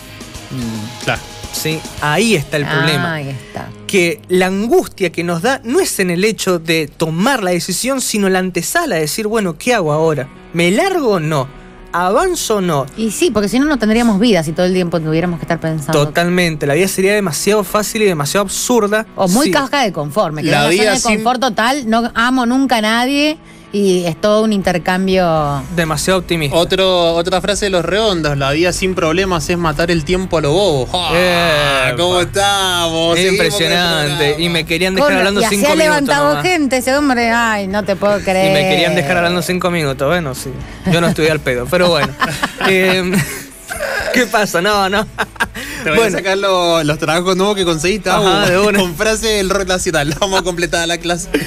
Claro. 1.04 1.20
¿sí? 1.52 1.80
Ahí 2.00 2.34
está 2.34 2.56
el 2.56 2.66
problema. 2.66 3.14
Ahí 3.14 3.28
está. 3.28 3.68
Que 3.86 4.20
la 4.28 4.46
angustia 4.46 5.10
que 5.10 5.24
nos 5.24 5.42
da 5.42 5.60
no 5.64 5.80
es 5.80 5.98
en 6.00 6.10
el 6.10 6.24
hecho 6.24 6.58
de 6.58 6.86
tomar 6.88 7.42
la 7.42 7.52
decisión, 7.52 8.00
sino 8.00 8.28
la 8.28 8.40
antesala, 8.40 8.96
de 8.96 9.02
decir, 9.02 9.26
bueno, 9.26 9.56
¿qué 9.56 9.74
hago 9.74 9.92
ahora? 9.92 10.28
¿Me 10.52 10.70
largo 10.70 11.12
o 11.12 11.20
no? 11.20 11.48
¿Avanzo 11.98 12.56
o 12.56 12.60
no? 12.60 12.84
Y 12.96 13.10
sí, 13.10 13.30
porque 13.30 13.48
si 13.48 13.58
no, 13.58 13.64
no 13.66 13.78
tendríamos 13.78 14.20
vida 14.20 14.42
si 14.42 14.52
todo 14.52 14.66
el 14.66 14.74
tiempo 14.74 15.00
tuviéramos 15.00 15.38
que 15.38 15.44
estar 15.44 15.58
pensando. 15.58 16.04
Totalmente. 16.06 16.66
La 16.66 16.74
vida 16.74 16.88
sería 16.88 17.14
demasiado 17.14 17.64
fácil 17.64 18.02
y 18.02 18.04
demasiado 18.04 18.42
absurda. 18.44 19.06
O 19.16 19.28
muy 19.28 19.46
Sí. 19.46 19.50
caja 19.50 19.82
de 19.82 19.92
confort. 19.92 20.34
Me 20.34 20.42
quedo 20.42 20.52
La 20.52 20.68
vida 20.68 20.82
zona 20.82 20.92
de 20.94 21.00
sin- 21.00 21.14
confort 21.16 21.40
total, 21.40 21.88
no 21.88 22.10
amo 22.14 22.44
nunca 22.44 22.76
a 22.76 22.80
nadie 22.82 23.38
y 23.76 24.06
es 24.06 24.18
todo 24.18 24.42
un 24.42 24.54
intercambio. 24.54 25.62
Demasiado 25.76 26.20
optimista. 26.20 26.56
Otro, 26.56 27.14
otra 27.14 27.42
frase 27.42 27.66
de 27.66 27.70
los 27.70 27.84
redondos, 27.84 28.36
la 28.38 28.50
vida 28.52 28.72
sin 28.72 28.94
problemas 28.94 29.48
es 29.50 29.58
matar 29.58 29.90
el 29.90 30.02
tiempo 30.04 30.38
a 30.38 30.40
lo 30.40 30.52
bobo. 30.52 30.88
¡Ah! 30.94 31.92
¿Cómo 31.94 32.22
estamos? 32.22 33.18
Es 33.18 33.30
impresionante. 33.32 34.36
Y 34.38 34.48
me 34.48 34.64
querían 34.64 34.94
dejar 34.94 35.10
Con- 35.10 35.18
hablando 35.18 35.40
y 35.42 35.44
cinco 35.44 35.66
ha 35.66 35.74
minutos. 35.74 35.78
levantado 35.84 36.28
nomás. 36.28 36.42
gente 36.42 36.76
ese 36.78 36.96
hombre. 36.96 37.30
Ay, 37.30 37.66
no 37.66 37.84
te 37.84 37.96
puedo 37.96 38.18
creer. 38.20 38.50
Y 38.50 38.54
me 38.54 38.68
querían 38.70 38.94
dejar 38.94 39.18
hablando 39.18 39.42
cinco 39.42 39.70
minutos. 39.70 40.08
Bueno, 40.08 40.34
sí. 40.34 40.50
Yo 40.90 41.00
no 41.02 41.08
estudié 41.08 41.30
al 41.30 41.40
pedo, 41.40 41.66
pero 41.70 41.88
bueno. 41.90 42.08
Eh, 42.68 43.12
¿Qué 44.14 44.26
pasa? 44.26 44.60
No, 44.62 44.88
no. 44.88 45.06
Te 45.86 45.90
voy 45.90 45.98
Bueno. 46.00 46.16
a 46.16 46.18
sacar 46.20 46.38
lo- 46.38 46.82
los 46.82 46.98
trabajos 46.98 47.36
nuevos 47.36 47.54
que 47.54 47.64
conseguiste 47.64 48.10
Ajá, 48.10 48.42
Abu, 48.42 48.50
de 48.50 48.58
una. 48.58 48.78
con 48.80 48.96
frase 48.96 49.28
del 49.28 49.48
rock 49.50 49.68
nacional. 49.68 50.12
Vamos 50.20 50.40
a 50.40 50.42
completar 50.42 50.86
la 50.88 50.98
clase. 50.98 51.28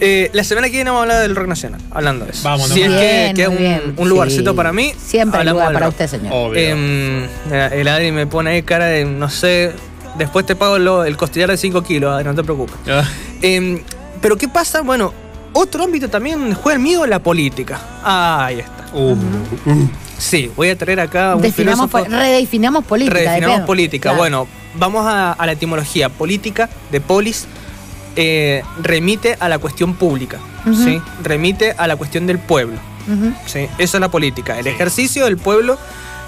Eh, 0.00 0.30
la 0.32 0.44
semana 0.44 0.68
que 0.68 0.74
viene 0.74 0.90
vamos 0.90 1.00
a 1.00 1.02
hablar 1.02 1.22
del 1.22 1.34
rock 1.34 1.48
nacional, 1.48 1.80
hablando 1.90 2.24
de 2.24 2.30
eso. 2.30 2.42
Vamos, 2.44 2.68
si 2.68 2.82
es 2.82 2.88
que 2.88 2.96
Bien, 3.00 3.34
queda 3.34 3.48
un, 3.48 3.58
bien. 3.58 3.94
un 3.96 4.08
lugarcito 4.08 4.52
Sí. 4.52 4.56
para 4.56 4.72
mí, 4.72 4.92
Siempre 5.04 5.40
hablamos 5.40 5.60
lugar 5.60 5.72
para 5.74 5.86
rock. 5.86 5.94
usted, 5.94 6.06
señor. 6.06 6.32
Obvio. 6.32 6.60
Em, 6.60 7.24
el 7.72 7.88
Adri 7.88 8.12
me 8.12 8.28
pone 8.28 8.50
ahí 8.50 8.62
cara 8.62 8.84
de, 8.84 9.04
no 9.04 9.28
sé, 9.28 9.72
después 10.16 10.46
te 10.46 10.54
pago 10.54 10.78
lo- 10.78 11.02
el 11.04 11.16
costillar 11.16 11.50
de 11.50 11.56
5 11.56 11.82
kilos, 11.82 12.12
Adri, 12.14 12.26
no 12.28 12.34
te 12.36 12.44
preocupes. 12.44 12.76
Ah, 12.88 13.02
Em, 13.42 13.80
pero 14.22 14.36
¿qué 14.36 14.46
pasa? 14.46 14.82
Bueno, 14.82 15.12
otro 15.52 15.82
ámbito 15.82 16.08
también 16.08 16.54
juega 16.54 16.76
el 16.76 16.80
mío, 16.82 17.04
la 17.04 17.18
política. 17.18 17.80
Ah, 18.04 18.44
ahí 18.46 18.60
está. 18.60 18.86
uh, 18.94 19.16
Sí, 20.18 20.50
voy 20.56 20.70
a 20.70 20.76
traer 20.76 21.00
acá 21.00 21.36
un 21.36 21.42
Definamos, 21.42 21.90
filósofo. 21.90 22.10
redefinamos 22.16 22.84
política. 22.84 23.18
de 23.18 23.24
Redefinamos 23.26 23.60
política. 23.66 24.02
Claro. 24.10 24.18
Bueno, 24.18 24.46
vamos 24.74 25.06
a, 25.06 25.32
a 25.32 25.46
la 25.46 25.52
etimología. 25.52 26.08
Política 26.08 26.68
de 26.90 27.00
polis 27.00 27.46
eh, 28.16 28.62
remite 28.82 29.36
a 29.38 29.48
la 29.48 29.58
cuestión 29.58 29.94
pública. 29.94 30.38
¿sí? 30.64 31.00
Remite 31.22 31.74
a 31.78 31.86
la 31.86 31.96
cuestión 31.96 32.26
del 32.26 32.38
pueblo. 32.38 32.76
Ujú. 33.06 33.32
¿sí? 33.46 33.68
Eso 33.78 33.96
es 33.96 34.00
la 34.00 34.10
política. 34.10 34.58
El 34.58 34.66
ejercicio 34.66 35.24
del 35.24 35.38
pueblo 35.38 35.78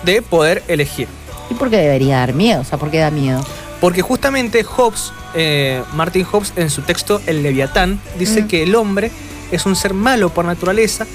de 0.04 0.22
poder 0.22 0.62
elegir. 0.68 1.08
¿Y 1.50 1.54
por 1.54 1.68
qué 1.68 1.76
debería 1.78 2.18
dar 2.18 2.32
miedo? 2.32 2.60
O 2.60 2.64
sea, 2.64 2.78
¿por 2.78 2.90
qué 2.90 2.98
da 2.98 3.10
miedo? 3.10 3.44
Porque 3.80 4.02
justamente 4.02 4.62
Hobbes, 4.62 5.12
eh, 5.34 5.82
Martin 5.94 6.24
Hobbes, 6.24 6.52
en 6.56 6.70
su 6.70 6.82
texto 6.82 7.20
El 7.26 7.42
Leviatán, 7.42 8.00
dice 8.18 8.46
que 8.46 8.62
el 8.62 8.74
hombre 8.76 9.10
es 9.50 9.66
un 9.66 9.74
ser 9.74 9.94
malo 9.94 10.28
por 10.28 10.44
naturaleza 10.44 11.06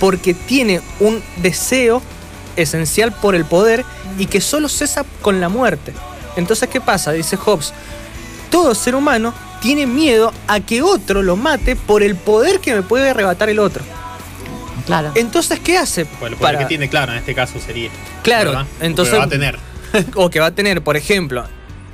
porque 0.00 0.34
tiene 0.34 0.80
un 1.00 1.22
deseo 1.36 2.02
esencial 2.56 3.12
por 3.12 3.34
el 3.34 3.44
poder 3.44 3.84
y 4.18 4.26
que 4.26 4.40
solo 4.40 4.68
cesa 4.68 5.04
con 5.22 5.40
la 5.40 5.48
muerte. 5.48 5.92
Entonces, 6.36 6.68
¿qué 6.68 6.80
pasa? 6.80 7.12
Dice 7.12 7.36
Hobbes, 7.36 7.72
todo 8.50 8.74
ser 8.74 8.94
humano 8.94 9.32
tiene 9.62 9.86
miedo 9.86 10.32
a 10.48 10.60
que 10.60 10.82
otro 10.82 11.22
lo 11.22 11.36
mate 11.36 11.76
por 11.76 12.02
el 12.02 12.16
poder 12.16 12.60
que 12.60 12.74
me 12.74 12.82
puede 12.82 13.10
arrebatar 13.10 13.48
el 13.48 13.58
otro. 13.58 13.82
Claro. 14.86 15.12
Entonces, 15.14 15.60
¿qué 15.60 15.78
hace? 15.78 16.04
Por 16.04 16.28
el 16.28 16.36
poder 16.36 16.54
Para- 16.54 16.58
que 16.58 16.64
tiene, 16.66 16.88
claro, 16.88 17.12
en 17.12 17.18
este 17.18 17.34
caso 17.34 17.58
sería. 17.58 17.90
Claro, 18.22 18.50
¿verdad? 18.50 18.66
entonces- 18.80 19.14
Porque 19.14 19.18
va 19.18 19.24
a 19.24 19.28
tener. 19.28 19.58
o 20.16 20.30
que 20.30 20.40
va 20.40 20.46
a 20.46 20.50
tener, 20.50 20.82
por 20.82 20.96
ejemplo, 20.96 21.44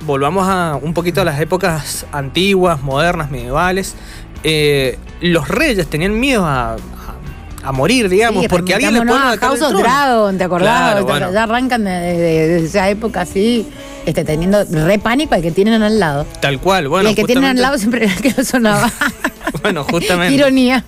volvamos 0.05 0.47
a 0.49 0.77
un 0.81 0.93
poquito 0.93 1.21
a 1.21 1.23
las 1.23 1.39
épocas 1.39 2.05
antiguas, 2.11 2.81
modernas, 2.81 3.31
medievales. 3.31 3.95
eh, 4.43 4.97
los 5.21 5.47
reyes 5.47 5.87
tenían 5.87 6.19
miedo 6.19 6.45
a, 6.45 6.71
a- 6.73 6.77
a 7.63 7.71
morir, 7.71 8.09
digamos, 8.09 8.43
Sí, 8.43 8.49
porque 8.49 8.73
alguien 8.73 8.93
le 8.93 9.01
puede 9.01 9.11
remontémonos 9.19 9.43
a 9.43 9.47
House 9.47 9.61
of. 9.73 9.81
Dragon, 9.81 10.37
¿te 10.37 10.43
acordás? 10.43 10.67
Claro, 10.79 10.97
Te- 11.05 11.11
bueno. 11.11 11.31
Ya 11.33 11.43
arrancan 11.43 11.83
desde 11.83 12.17
de, 12.17 12.47
de 12.47 12.65
esa 12.65 12.89
época 12.89 13.21
así, 13.21 13.67
este, 14.05 14.23
teniendo 14.23 14.63
re 14.65 14.97
pánico 14.99 15.35
al 15.35 15.41
que 15.41 15.51
tienen 15.51 15.81
al 15.83 15.99
lado. 15.99 16.25
Tal 16.39 16.59
cual, 16.59 16.85
y 16.85 16.87
bueno. 16.87 17.09
el 17.09 17.15
que 17.15 17.23
tienen 17.23 17.43
al 17.45 17.51
justamente- 17.57 17.61
lado 17.61 17.77
siempre 17.77 18.03
era 18.05 18.13
el 18.13 18.21
que 18.21 18.33
lo 18.37 18.43
sonaba. 18.45 18.91
Bueno, 19.63 19.85
Qué 19.85 19.91
justamente. 19.93 20.33
ironía. 20.33 20.83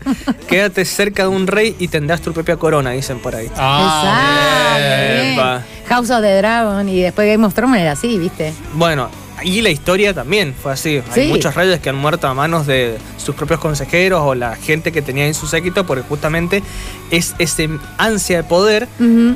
Quédate 0.47 0.85
cerca 0.85 1.23
de 1.23 1.29
un 1.29 1.47
rey 1.47 1.75
y 1.79 1.89
tendrás 1.89 2.21
tu 2.21 2.33
propia 2.33 2.55
corona, 2.55 2.91
dicen 2.91 3.19
por 3.19 3.35
ahí. 3.35 3.49
Ah, 3.57 4.75
Exacto, 4.77 5.21
bien. 5.21 5.33
epa. 5.33 5.61
House 5.89 6.09
of 6.11 6.21
the 6.21 6.37
Dragon 6.37 6.87
y 6.89 7.01
después 7.01 7.27
Game 7.29 7.45
of 7.45 7.53
Thrones 7.53 7.81
era 7.81 7.91
así, 7.91 8.17
¿viste? 8.17 8.53
Bueno, 8.73 9.09
y 9.43 9.61
la 9.61 9.69
historia 9.69 10.13
también 10.13 10.53
fue 10.53 10.71
así. 10.71 11.01
Hay 11.11 11.27
muchos 11.27 11.53
reyes 11.55 11.79
que 11.79 11.89
han 11.89 11.95
muerto 11.95 12.27
a 12.27 12.33
manos 12.33 12.65
de 12.65 12.97
sus 13.17 13.35
propios 13.35 13.59
consejeros 13.59 14.21
o 14.23 14.35
la 14.35 14.55
gente 14.55 14.91
que 14.91 15.01
tenía 15.01 15.27
en 15.27 15.33
su 15.33 15.47
séquito, 15.47 15.85
porque 15.85 16.03
justamente 16.03 16.63
es 17.11 17.35
ese 17.39 17.69
ansia 17.97 18.37
de 18.37 18.43
poder 18.43 18.87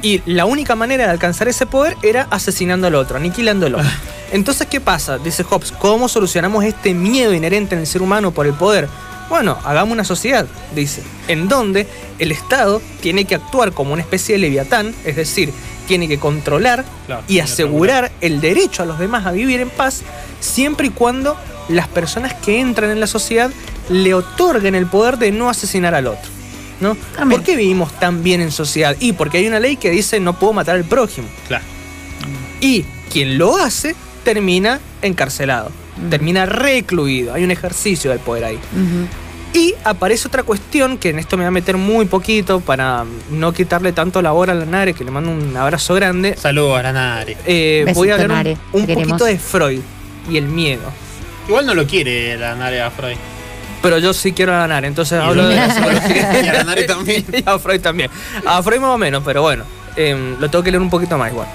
y 0.02 0.22
la 0.26 0.46
única 0.46 0.76
manera 0.76 1.06
de 1.06 1.12
alcanzar 1.12 1.48
ese 1.48 1.66
poder 1.66 1.96
era 2.04 2.28
asesinando 2.30 2.88
al 2.88 2.96
otro, 2.96 3.18
aniquilándolo. 3.18 3.80
Entonces, 4.32 4.68
¿qué 4.68 4.82
pasa? 4.82 5.18
Dice 5.18 5.44
Hobbes, 5.44 5.72
¿cómo 5.72 6.10
solucionamos 6.10 6.66
este 6.66 6.94
miedo 6.94 7.34
inherente 7.34 7.76
en 7.76 7.82
el 7.82 7.88
ser 7.88 8.02
humano 8.02 8.32
por 8.32 8.46
el 8.46 8.54
poder? 8.54 8.90
Bueno, 9.30 9.58
hagamos 9.64 9.94
una 9.94 10.06
sociedad, 10.06 10.48
dice, 10.74 11.04
en 11.28 11.48
donde 11.48 11.86
el 12.18 12.32
Estado 12.32 12.82
tiene 13.02 13.26
que 13.26 13.36
actuar 13.36 13.74
como 13.74 13.94
una 13.94 14.02
especie 14.02 14.36
de 14.36 14.40
leviatán, 14.40 14.94
es 15.06 15.16
decir, 15.16 15.52
tiene 15.88 16.08
que 16.08 16.18
controlar 16.18 16.86
Claro, 17.06 17.24
y 17.28 17.40
asegurar 17.40 18.12
el 18.22 18.40
derecho 18.42 18.84
a 18.84 18.86
los 18.86 19.00
demás 19.00 19.26
a 19.26 19.32
vivir 19.32 19.60
en 19.60 19.70
paz, 19.70 20.02
siempre 20.40 20.88
y 20.88 20.90
cuando 20.92 21.38
las 21.70 21.88
personas 21.88 22.34
que 22.34 22.60
entran 22.60 22.90
en 22.90 23.00
la 23.00 23.08
sociedad 23.08 23.52
le 23.90 24.14
otorguen 24.14 24.76
el 24.76 24.86
poder 24.88 25.18
de 25.18 25.32
no 25.32 25.50
asesinar 25.50 25.94
al 25.94 26.08
otro. 26.08 26.30
¿no? 26.80 26.96
También. 27.16 27.42
¿Por 27.42 27.46
qué 27.46 27.56
vivimos 27.56 27.92
tan 28.00 28.24
bien 28.24 28.42
en 28.42 28.52
sociedad? 28.52 28.96
Y 29.00 29.14
porque 29.14 29.40
hay 29.40 29.48
una 29.48 29.60
ley 29.60 29.78
que 29.78 29.90
dice 29.90 30.20
no 30.20 30.38
puedo 30.38 30.54
matar 30.54 30.76
al 30.76 30.86
prójimo. 30.86 31.28
Claro. 31.48 31.64
Y 32.62 32.86
quien 33.12 33.38
lo 33.38 33.58
hace 33.58 33.96
termina 34.24 34.80
encarcelado, 35.02 35.72
termina 36.10 36.46
recluido. 36.46 37.34
Hay 37.34 37.44
un 37.44 37.52
ejercicio 37.52 38.12
del 38.12 38.20
poder 38.20 38.46
ahí. 38.46 38.60
Y 39.54 39.74
aparece 39.84 40.28
otra 40.28 40.44
cuestión 40.44 40.98
que 40.98 41.10
en 41.10 41.20
esto 41.20 41.38
me 41.38 41.44
va 41.44 41.48
a 41.48 41.52
meter 41.52 41.78
muy 41.78 42.06
poquito 42.06 42.60
para 42.60 43.06
no 43.32 43.54
quitarle 43.54 43.92
tanto 43.92 44.22
labor 44.22 44.50
a 44.50 44.54
la 44.54 44.66
Nare, 44.66 44.94
que 44.94 45.04
le 45.04 45.12
mando 45.12 45.32
un 45.32 45.56
abrazo 45.56 45.96
grande. 45.96 46.36
Saludos 46.36 46.80
a 46.80 46.84
la 46.84 46.94
Nare. 46.94 47.38
Eh, 47.46 47.92
voy 47.96 48.12
a 48.12 48.16
hablar 48.16 48.30
Nare, 48.30 48.58
un, 48.74 48.86
poquito 48.86 49.26
de 49.26 49.40
Freud 49.40 49.80
y 50.30 50.38
el 50.38 50.46
miedo. 50.46 50.84
Igual 51.48 51.66
no 51.66 51.74
lo 51.74 51.88
quiere 51.88 52.38
la 52.38 52.56
Nare 52.56 52.82
a 52.82 52.92
Freud. 52.92 53.18
Pero 53.82 54.00
yo 54.00 54.14
sí 54.14 54.34
quiero 54.34 54.54
a 54.54 54.60
la 54.60 54.68
Nare, 54.68 54.88
entonces 54.88 55.20
Y 55.20 55.26
hablo 55.26 55.48
de 55.48 55.56
la 55.56 55.74
psicología. 55.74 56.42
Y 56.44 56.48
a 56.48 56.54
la 56.54 56.64
Nare 56.64 56.84
también. 56.88 57.26
y 57.34 57.44
a 57.50 57.58
Freud 57.58 57.82
también. 57.82 58.12
A 58.46 58.62
Freud 58.62 58.80
más 58.80 58.92
o 58.92 58.98
menos, 58.98 59.24
pero 59.26 59.42
bueno, 59.42 59.64
eh, 59.96 60.36
lo 60.40 60.50
tengo 60.50 60.64
que 60.64 60.72
leer 60.72 60.82
un 60.82 60.90
poquito 60.90 61.18
más 61.18 61.32
igual. 61.32 61.48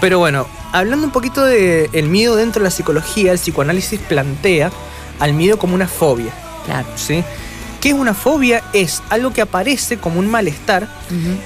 Pero 0.00 0.18
bueno, 0.18 0.46
hablando 0.72 1.06
un 1.06 1.12
poquito 1.12 1.44
del 1.44 2.08
miedo 2.08 2.36
dentro 2.36 2.60
de 2.62 2.64
la 2.64 2.70
psicología, 2.70 3.32
el 3.32 3.38
psicoanálisis 3.38 4.00
plantea 4.00 4.70
al 5.18 5.32
miedo 5.34 5.58
como 5.58 5.74
una 5.74 5.88
fobia. 5.88 6.32
Claro. 6.64 6.86
¿sí? 6.96 7.24
¿Qué 7.80 7.88
es 7.90 7.94
una 7.94 8.14
fobia? 8.14 8.62
Es 8.72 9.02
algo 9.08 9.32
que 9.32 9.40
aparece 9.40 9.96
como 9.98 10.20
un 10.20 10.30
malestar 10.30 10.88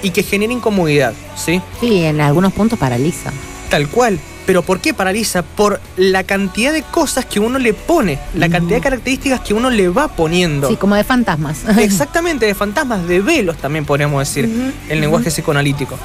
y 0.03 0.09
que 0.11 0.21
genera 0.23 0.51
incomodidad, 0.53 1.13
¿sí? 1.35 1.61
Sí, 1.79 2.03
en 2.03 2.21
algunos 2.21 2.53
puntos 2.53 2.77
paraliza. 2.77 3.31
Tal 3.69 3.87
cual. 3.87 4.19
Pero 4.45 4.61
¿por 4.61 4.79
qué 4.79 4.93
paraliza? 4.93 5.41
Por 5.41 5.81
la 5.97 6.23
cantidad 6.23 6.71
de 6.71 6.83
cosas 6.83 7.25
que 7.25 7.39
uno 7.39 7.57
le 7.57 7.73
pone, 7.73 8.19
la 8.35 8.47
cantidad 8.47 8.77
de 8.77 8.81
características 8.83 9.39
que 9.39 9.55
uno 9.55 9.71
le 9.71 9.89
va 9.89 10.07
poniendo. 10.09 10.69
Sí, 10.69 10.75
como 10.75 10.95
de 10.95 11.03
fantasmas. 11.03 11.61
Exactamente, 11.79 12.45
de 12.45 12.53
fantasmas, 12.53 13.07
de 13.07 13.21
velos 13.21 13.57
también 13.57 13.85
podríamos 13.85 14.19
decir, 14.19 14.45
Ujú, 14.45 14.71
el 14.93 15.01
lenguaje 15.01 15.31
psicoanalítico. 15.31 15.97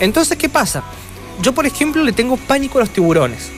Entonces, 0.00 0.38
¿qué 0.38 0.48
pasa? 0.48 0.82
Yo, 1.40 1.52
por 1.54 1.66
ejemplo, 1.66 2.02
le 2.02 2.12
tengo 2.12 2.36
pánico 2.36 2.78
a 2.78 2.82
los 2.82 2.90
tiburones. 2.90 3.50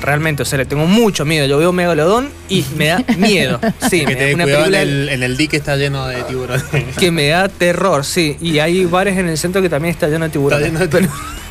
Realmente, 0.00 0.42
o 0.42 0.44
sea, 0.44 0.58
le 0.58 0.66
tengo 0.66 0.86
mucho 0.86 1.24
miedo. 1.24 1.46
Yo 1.46 1.56
veo 1.58 1.72
Megalodón 1.72 2.28
y 2.48 2.64
me 2.76 2.86
da 2.88 3.02
miedo. 3.16 3.58
Sí, 3.90 4.04
que 4.04 4.06
me 4.06 4.14
te 4.14 4.20
da 4.20 4.26
dé 4.26 4.34
una 4.34 4.44
cuidado 4.44 4.66
en 4.66 4.74
el, 4.74 5.08
en 5.08 5.22
el 5.22 5.36
dique 5.36 5.56
está 5.56 5.76
lleno 5.76 6.06
de 6.06 6.22
tiburones. 6.24 6.64
que 6.98 7.10
me 7.10 7.28
da 7.28 7.48
terror, 7.48 8.04
sí. 8.04 8.36
Y 8.40 8.58
hay 8.58 8.84
bares 8.84 9.16
en 9.16 9.28
el 9.28 9.38
centro 9.38 9.62
que 9.62 9.68
también 9.70 9.92
está 9.94 10.06
lleno 10.08 10.26
de 10.26 10.30
tiburones. 10.30 10.66
Está 10.66 10.78
lleno 10.78 10.90
de 10.90 10.98
Pero- 11.08 11.12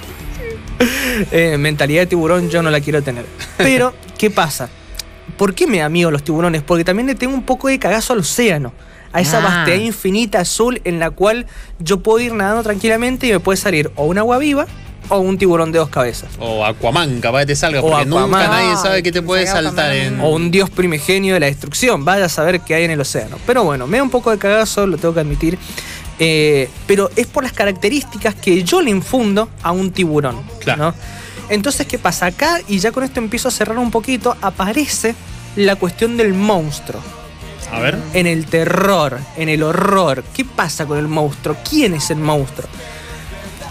Eh, 1.32 1.58
mentalidad 1.58 2.02
de 2.02 2.08
tiburón 2.08 2.50
yo 2.50 2.62
no 2.62 2.70
la 2.70 2.82
quiero 2.82 3.02
tener. 3.02 3.26
Pero, 3.58 3.94
¿qué 4.18 4.30
pasa? 4.30 4.70
¿Por 5.38 5.56
qué 5.56 5.66
me 5.66 5.78
da 5.80 5.88
miedo 5.88 6.12
los 6.12 6.24
tiburones? 6.24 6.62
Porque 6.62 6.84
también 6.84 7.08
le 7.08 7.16
tengo 7.16 7.34
un 7.34 7.44
poco 7.44 7.70
de 7.70 7.80
cagazo 7.80 8.12
al 8.14 8.20
océano. 8.20 8.74
A 9.14 9.22
esa 9.22 9.38
Ah. 9.38 9.42
vastedad 9.42 9.78
infinita 9.78 10.42
azul 10.42 10.82
en 10.84 11.00
la 11.00 11.10
cual 11.12 11.46
yo 11.80 12.02
puedo 12.04 12.20
ir 12.20 12.34
nadando 12.34 12.64
tranquilamente 12.64 13.28
y 13.28 13.32
me 13.32 13.40
puede 13.40 13.56
salir 13.56 13.90
o 13.96 14.06
un 14.06 14.18
agua 14.18 14.38
viva 14.40 14.66
o 15.10 15.20
un 15.20 15.38
tiburón 15.38 15.72
de 15.72 15.80
dos 15.80 15.90
cabezas. 15.90 16.30
O 16.40 16.66
Aquaman, 16.66 17.20
capaz 17.22 17.42
que 17.42 17.46
te 17.48 17.56
salga, 17.56 17.80
O 17.80 17.84
porque 17.90 18.04
Aquaman. 18.04 18.30
nunca 18.32 18.48
nadie 18.48 18.76
sabe 18.78 19.04
que 19.04 19.12
te 19.12 19.22
puede 19.22 19.46
saltar 19.48 19.94
en. 19.94 20.20
O 20.20 20.30
un 20.30 20.52
dios 20.52 20.70
primigenio 20.70 21.34
de 21.34 21.40
la 21.40 21.46
destrucción. 21.48 22.06
Vaya 22.06 22.26
a 22.26 22.30
saber 22.30 22.62
qué 22.62 22.76
hay 22.76 22.84
en 22.86 22.92
el 22.92 23.00
océano. 23.02 23.38
Pero 23.46 23.64
bueno, 23.64 23.88
me 23.88 23.98
da 23.98 24.04
un 24.04 24.10
poco 24.10 24.32
de 24.32 24.38
cagazo, 24.38 24.88
lo 24.88 24.98
tengo 24.98 25.14
que 25.14 25.20
admitir. 25.20 25.58
Eh, 26.18 26.70
pero 26.88 27.10
es 27.16 27.28
por 27.28 27.44
las 27.44 27.52
características 27.52 28.36
que 28.36 28.64
yo 28.64 28.82
le 28.82 28.90
infundo 28.90 29.50
a 29.62 29.72
un 29.72 29.92
tiburón. 29.92 30.42
Claro. 30.60 30.86
¿no? 30.86 30.96
Entonces, 31.50 31.86
¿qué 31.88 32.00
pasa? 32.00 32.28
Acá, 32.28 32.60
y 32.68 32.80
ya 32.80 32.92
con 32.92 33.04
esto 33.04 33.20
empiezo 33.20 33.50
a 33.50 33.52
cerrar 33.52 33.78
un 33.78 33.92
poquito, 33.92 34.36
aparece 34.42 35.14
la 35.56 35.76
cuestión 35.76 36.18
del 36.18 36.34
monstruo. 36.34 37.02
A 37.72 37.80
ver. 37.80 37.98
En 38.14 38.28
el 38.28 38.46
terror, 38.46 39.20
en 39.38 39.50
el 39.50 39.64
horror. 39.64 40.24
¿Qué 40.34 40.46
pasa 40.46 40.86
con 40.86 40.98
el 40.98 41.08
monstruo? 41.08 41.58
¿Quién 41.68 41.96
es 41.96 42.10
el 42.12 42.18
monstruo? 42.18 42.68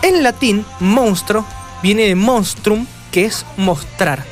En 0.05 0.23
latín, 0.23 0.65
monstruo 0.81 1.47
viene 1.83 2.03
de 2.05 2.15
monstrum, 2.15 2.87
que 3.11 3.25
es 3.25 3.47
mostrar. 3.57 4.23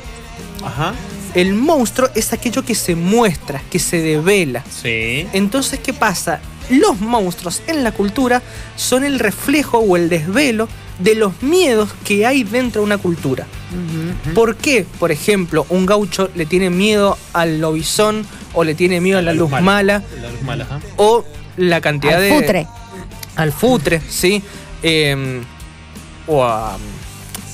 Ajá. 0.63 0.93
El 1.33 1.55
monstruo 1.55 2.09
es 2.13 2.31
aquello 2.31 2.63
que 2.63 2.75
se 2.75 2.95
muestra, 2.95 3.59
que 3.71 3.79
se 3.79 4.01
devela. 4.01 4.63
Sí. 4.69 5.27
Entonces, 5.33 5.79
¿qué 5.79 5.91
pasa? 5.91 6.39
Los 6.69 6.99
monstruos 7.01 7.63
en 7.65 7.83
la 7.83 7.91
cultura 7.91 8.43
son 8.75 9.03
el 9.03 9.17
reflejo 9.17 9.79
o 9.79 9.97
el 9.97 10.09
desvelo 10.09 10.67
de 10.99 11.15
los 11.15 11.41
miedos 11.41 11.89
que 12.05 12.27
hay 12.27 12.43
dentro 12.43 12.81
de 12.81 12.85
una 12.85 12.99
cultura. 12.99 13.47
¿Por 14.35 14.55
qué, 14.57 14.85
por 14.99 15.11
ejemplo, 15.11 15.65
un 15.69 15.87
gaucho 15.87 16.29
le 16.35 16.45
tiene 16.45 16.69
miedo 16.69 17.17
al 17.33 17.59
lobizón 17.59 18.27
o 18.53 18.63
le 18.63 18.75
tiene 18.75 19.01
miedo 19.01 19.17
a 19.17 19.23
la 19.23 19.33
luz 19.33 19.49
mala 19.49 20.03
La 20.21 20.29
luz 20.29 20.41
mala, 20.43 20.63
ajá. 20.65 20.79
o 20.97 21.25
la 21.57 21.81
cantidad 21.81 22.17
Al 22.17 22.21
de... 22.21 22.29
futre. 22.35 22.67
Al 23.35 23.51
futre, 23.51 24.01
sí. 24.07 24.43
Eh, 24.83 25.41
o 26.27 26.43
a... 26.43 26.77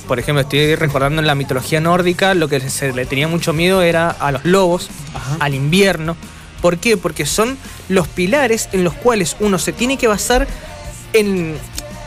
Por 0.08 0.18
ejemplo, 0.18 0.42
estoy 0.42 0.74
recordando 0.74 1.22
en 1.22 1.28
la 1.28 1.36
mitología 1.36 1.80
nórdica, 1.80 2.34
lo 2.34 2.48
que 2.48 2.60
se 2.70 2.92
le 2.94 3.06
tenía 3.06 3.28
mucho 3.28 3.54
miedo 3.54 3.84
era 3.84 4.10
a 4.10 4.32
los 4.32 4.44
lobos, 4.44 4.90
Ajá. 5.14 5.38
al 5.40 5.54
invierno. 5.54 6.18
¿Por 6.62 6.80
qué? 6.80 6.98
Porque 6.98 7.28
son 7.28 7.58
los 7.90 8.08
pilares 8.08 8.70
en 8.72 8.84
los 8.84 8.96
cuales 8.96 9.38
uno 9.40 9.60
se 9.60 9.72
tiene 9.72 9.98
que 9.98 10.08
basar 10.08 10.48
en. 11.14 11.56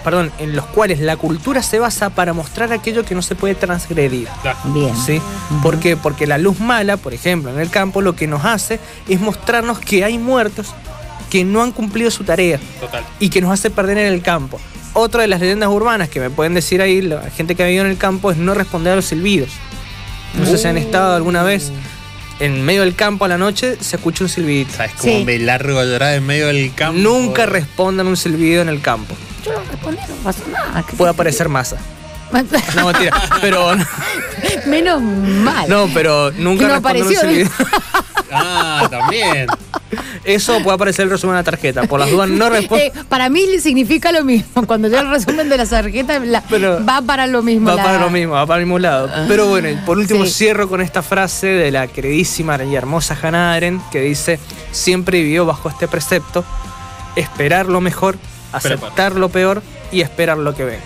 Perdón, 0.03 0.33
en 0.41 0.57
los 0.57 0.65
cuales 0.67 0.99
la 0.99 1.17
cultura 1.17 1.63
se 1.63 1.79
basa 1.79 2.11
para 2.11 2.33
mostrar 2.33 2.73
aquello 2.73 3.05
que 3.05 3.15
no 3.15 3.23
se 3.23 3.37
puede 3.37 3.55
transgredir. 3.55 4.27
Bien. 4.75 4.97
¿Sí? 4.97 5.23
¿Por 5.63 5.79
qué? 5.79 5.97
Porque 5.97 6.27
la 6.27 6.39
luz 6.39 6.59
mala, 6.59 6.97
por 6.97 7.15
ejemplo, 7.15 7.53
en 7.53 7.61
el 7.61 7.71
campo, 7.71 8.01
lo 8.01 8.17
que 8.17 8.27
nos 8.27 8.45
hace 8.45 8.81
es 9.09 9.21
mostrarnos 9.21 9.79
que 9.79 10.05
hay 10.05 10.19
muertos 10.19 10.75
que 11.33 11.45
no 11.47 11.63
han 11.63 11.73
cumplido 11.73 12.11
su 12.11 12.25
tarea 12.25 12.61
Total. 12.79 13.03
y 13.19 13.31
que 13.31 13.41
nos 13.41 13.51
hace 13.51 13.71
perder 13.71 13.97
en 13.97 14.13
el 14.13 14.21
campo. 14.21 14.61
Otra 14.93 15.23
de 15.23 15.29
las 15.29 15.41
leyendas 15.41 15.71
urbanas 15.71 16.11
que 16.11 16.21
me 16.21 16.29
pueden 16.29 16.53
decir 16.53 16.83
ahí, 16.83 17.01
la 17.01 17.23
gente 17.31 17.55
que 17.55 17.63
ha 17.63 17.67
vivido 17.67 17.87
en 17.87 17.91
el 17.91 17.97
campo, 17.97 18.31
es 18.31 18.37
no 18.37 18.53
responder 18.53 18.93
a 18.93 18.97
los 18.97 19.07
silbidos. 19.07 19.49
No 20.39 20.45
sé 20.45 20.59
si 20.59 20.69
han 20.69 20.77
estado 20.77 21.17
alguna 21.17 21.43
vez 21.43 21.73
en 22.39 22.63
medio 22.63 22.83
del 22.83 22.95
campo 22.95 23.25
a 23.25 23.29
la 23.29 23.39
noche, 23.39 23.79
se 23.81 23.97
escucha 23.97 24.25
un 24.25 24.29
silbidito. 24.29 24.75
¿Sabes 24.77 24.93
cómo 24.99 25.11
Sí. 25.21 25.25
me 25.25 25.39
largo 25.39 25.79
a 25.79 25.85
llorar 25.85 26.13
en 26.17 26.27
medio 26.27 26.49
del 26.49 26.75
campo? 26.75 26.99
Nunca 27.01 27.47
respondan 27.47 28.07
un 28.09 28.19
silbido 28.19 28.61
en 28.61 28.69
el 28.69 28.83
campo. 28.83 29.15
Yo 29.43 29.53
no 29.55 29.61
respondí, 29.71 30.01
no 30.11 30.15
pasó 30.17 30.43
nada. 30.53 30.85
¿Qué- 30.87 30.97
Puede 30.97 31.13
aparecer 31.13 31.49
masa. 31.49 31.79
No, 32.77 32.87
mentira. 32.87 33.13
Pero. 33.41 33.75
Menos 34.67 35.01
mal. 35.03 35.67
No, 35.69 35.89
pero 35.95 36.31
nunca 36.33 36.67
no 36.69 36.75
apareció. 36.75 37.11
ese 37.13 37.27
video. 37.27 37.51
Ah, 38.31 38.87
también. 38.91 39.47
Eso 40.25 40.61
puede 40.63 40.77
aparecer 40.77 41.05
el 41.05 41.11
resumen 41.11 41.35
de 41.35 41.41
la 41.41 41.45
tarjeta. 41.45 41.83
Por 41.85 41.99
las 42.01 42.11
dudas 42.11 42.29
no 42.29 42.49
respondo. 42.51 42.85
Eh, 42.85 42.93
para 43.09 43.29
mí 43.29 43.45
significa 43.61 44.13
lo 44.13 44.23
mismo. 44.25 44.67
Cuando 44.67 44.89
yo 44.89 45.01
el 45.01 45.11
resumen 45.11 45.49
de 45.49 45.57
la 45.57 45.67
tarjeta 45.67 46.19
la- 46.21 46.43
Pero 46.49 46.85
va 46.85 47.03
para 47.03 47.27
lo 47.27 47.43
mismo. 47.43 47.69
Va 47.69 47.75
la- 47.77 47.83
para 47.83 47.99
lo 47.99 48.11
mismo, 48.11 48.35
va 48.35 48.47
para 48.47 48.61
el 48.61 48.67
mismo 48.67 48.79
lado. 48.79 49.11
Pero 49.29 49.47
bueno, 49.49 49.69
y 49.69 49.75
por 49.77 49.99
último 49.99 50.25
Sí. 50.27 50.31
cierro 50.33 50.69
con 50.69 50.81
esta 50.81 51.03
frase 51.03 51.47
de 51.49 51.71
la 51.71 51.87
queridísima 51.89 52.63
y 52.63 52.75
hermosa 52.75 53.17
Hannah 53.21 53.55
Arendt 53.55 53.83
que 53.91 54.01
dice, 54.01 54.39
siempre 54.71 55.21
vivió 55.23 55.45
bajo 55.47 55.69
este 55.69 55.89
precepto, 55.89 56.45
esperar 57.17 57.67
lo 57.67 57.81
mejor, 57.81 58.17
aceptar 58.53 59.15
lo 59.17 59.29
peor 59.29 59.63
y 59.91 60.01
esperar 60.03 60.39
lo 60.39 60.55
que 60.55 60.65
venga. 60.65 60.83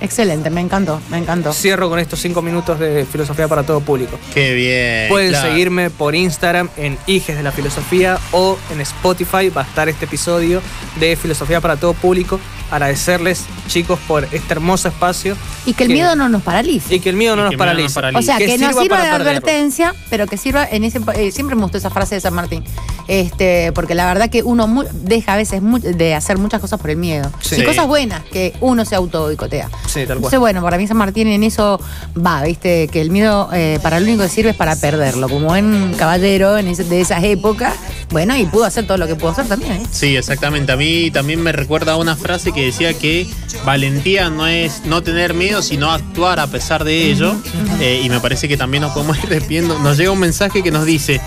Excelente, 0.00 0.48
me 0.50 0.60
encantó, 0.60 1.00
me 1.10 1.18
encantó. 1.18 1.52
Cierro 1.52 1.88
con 1.88 1.98
estos 1.98 2.20
cinco 2.20 2.40
minutos 2.40 2.78
de 2.78 3.04
filosofía 3.04 3.48
para 3.48 3.64
todo 3.64 3.80
público. 3.80 4.18
Qué 4.32 4.54
bien. 4.54 5.08
Pueden 5.08 5.30
claro. 5.30 5.48
seguirme 5.48 5.90
por 5.90 6.14
Instagram 6.14 6.68
en 6.76 6.96
Hijes 7.06 7.36
de 7.36 7.42
la 7.42 7.52
Filosofía 7.52 8.18
o 8.32 8.56
en 8.72 8.80
Spotify 8.80 9.48
va 9.48 9.62
a 9.62 9.64
estar 9.64 9.88
este 9.88 10.04
episodio 10.04 10.62
de 11.00 11.16
Filosofía 11.16 11.60
para 11.60 11.76
todo 11.76 11.94
público. 11.94 12.38
Agradecerles, 12.70 13.44
chicos, 13.66 13.98
por 14.06 14.24
este 14.24 14.52
hermoso 14.52 14.88
espacio 14.88 15.36
Y 15.66 15.72
que 15.74 15.84
el 15.84 15.88
que- 15.88 15.94
miedo 15.94 16.14
no 16.16 16.28
nos 16.28 16.42
paralice. 16.42 16.94
y 16.94 17.00
que 17.00 17.08
el 17.10 17.16
miedo 17.16 17.34
no 17.36 17.42
nos 17.44 17.50
que 17.50 17.56
miedo 17.56 17.64
no 17.64 17.70
paralice. 17.70 17.84
nos 17.84 17.94
paralice. 17.94 18.18
O 18.18 18.22
sea, 18.22 18.36
que, 18.38 18.58
nos 18.58 18.68
sirva 18.68 18.82
sirva 18.82 19.02
de 19.02 19.08
advertencia, 19.10 19.94
pero 20.10 20.26
que 20.26 20.36
sirva 20.36 20.66
en 20.70 20.84
ese. 20.84 21.00
eh, 21.14 21.30
siempre 21.32 21.56
me 21.56 21.62
gustó 21.62 21.78
esa 21.78 21.90
frase 21.90 22.16
de 22.16 22.20
San 22.20 22.34
Martín. 22.34 22.62
Este, 23.06 23.72
porque 23.72 23.94
la 23.94 24.06
verdad 24.06 24.28
que 24.28 24.42
uno 24.42 24.66
mu- 24.66 24.84
deja 24.92 25.32
a 25.32 25.36
veces 25.36 25.62
mu- 25.62 25.78
de 25.78 26.14
hacer 26.14 26.36
muchas 26.36 26.60
cosas 26.60 26.78
por 26.78 26.90
el 26.90 26.96
miedo. 26.98 27.30
Sí. 27.40 27.56
Y 27.60 27.64
cosas 27.64 27.86
buenas 27.86 28.22
que 28.24 28.54
uno 28.60 28.84
se 28.84 28.94
auto 28.96 29.22
boicotea. 29.22 29.68
Sí, 29.86 30.00
tal 30.00 30.06
cual. 30.06 30.16
Entonces, 30.16 30.38
bueno, 30.40 30.62
para 30.62 30.76
mí 30.76 30.86
San 30.86 30.98
Martín 30.98 31.26
en 31.28 31.42
eso 31.42 31.80
va, 32.14 32.42
¿viste? 32.42 32.88
Que 32.88 33.00
el 33.00 33.10
miedo 33.10 33.48
eh, 33.52 33.78
para 33.82 33.98
lo 33.98 34.06
único 34.06 34.22
que 34.24 34.28
sirve 34.28 34.50
es 34.50 34.56
para 34.56 34.76
perderlo. 34.76 35.28
Como 35.28 35.46
buen 35.48 35.94
caballero 35.94 36.58
en 36.58 36.68
ese- 36.68 36.84
de 36.84 37.00
esas 37.00 37.24
épocas. 37.24 37.74
Bueno, 38.10 38.36
y 38.36 38.46
pudo 38.46 38.64
hacer 38.64 38.86
todo 38.86 38.96
lo 38.96 39.06
que 39.06 39.16
pudo 39.16 39.30
hacer 39.30 39.46
también, 39.46 39.72
¿eh? 39.72 39.86
Sí, 39.90 40.16
exactamente. 40.16 40.72
A 40.72 40.76
mí 40.76 41.10
también 41.10 41.42
me 41.42 41.52
recuerda 41.52 41.96
una 41.96 42.16
frase 42.16 42.52
que 42.52 42.64
decía 42.64 42.94
que 42.94 43.26
valentía 43.64 44.30
no 44.30 44.46
es 44.46 44.84
no 44.86 45.02
tener 45.02 45.34
miedo, 45.34 45.60
sino 45.60 45.92
actuar 45.92 46.40
a 46.40 46.46
pesar 46.46 46.84
de 46.84 47.10
ello. 47.10 47.36
Eh, 47.80 48.00
y 48.02 48.08
me 48.08 48.20
parece 48.20 48.48
que 48.48 48.56
también 48.56 48.82
nos 48.82 48.92
podemos 48.92 49.18
ir 49.22 49.28
despidiendo. 49.28 49.78
Nos 49.80 49.98
llega 49.98 50.10
un 50.10 50.20
mensaje 50.20 50.62
que 50.62 50.70
nos 50.70 50.86
dice: 50.86 51.20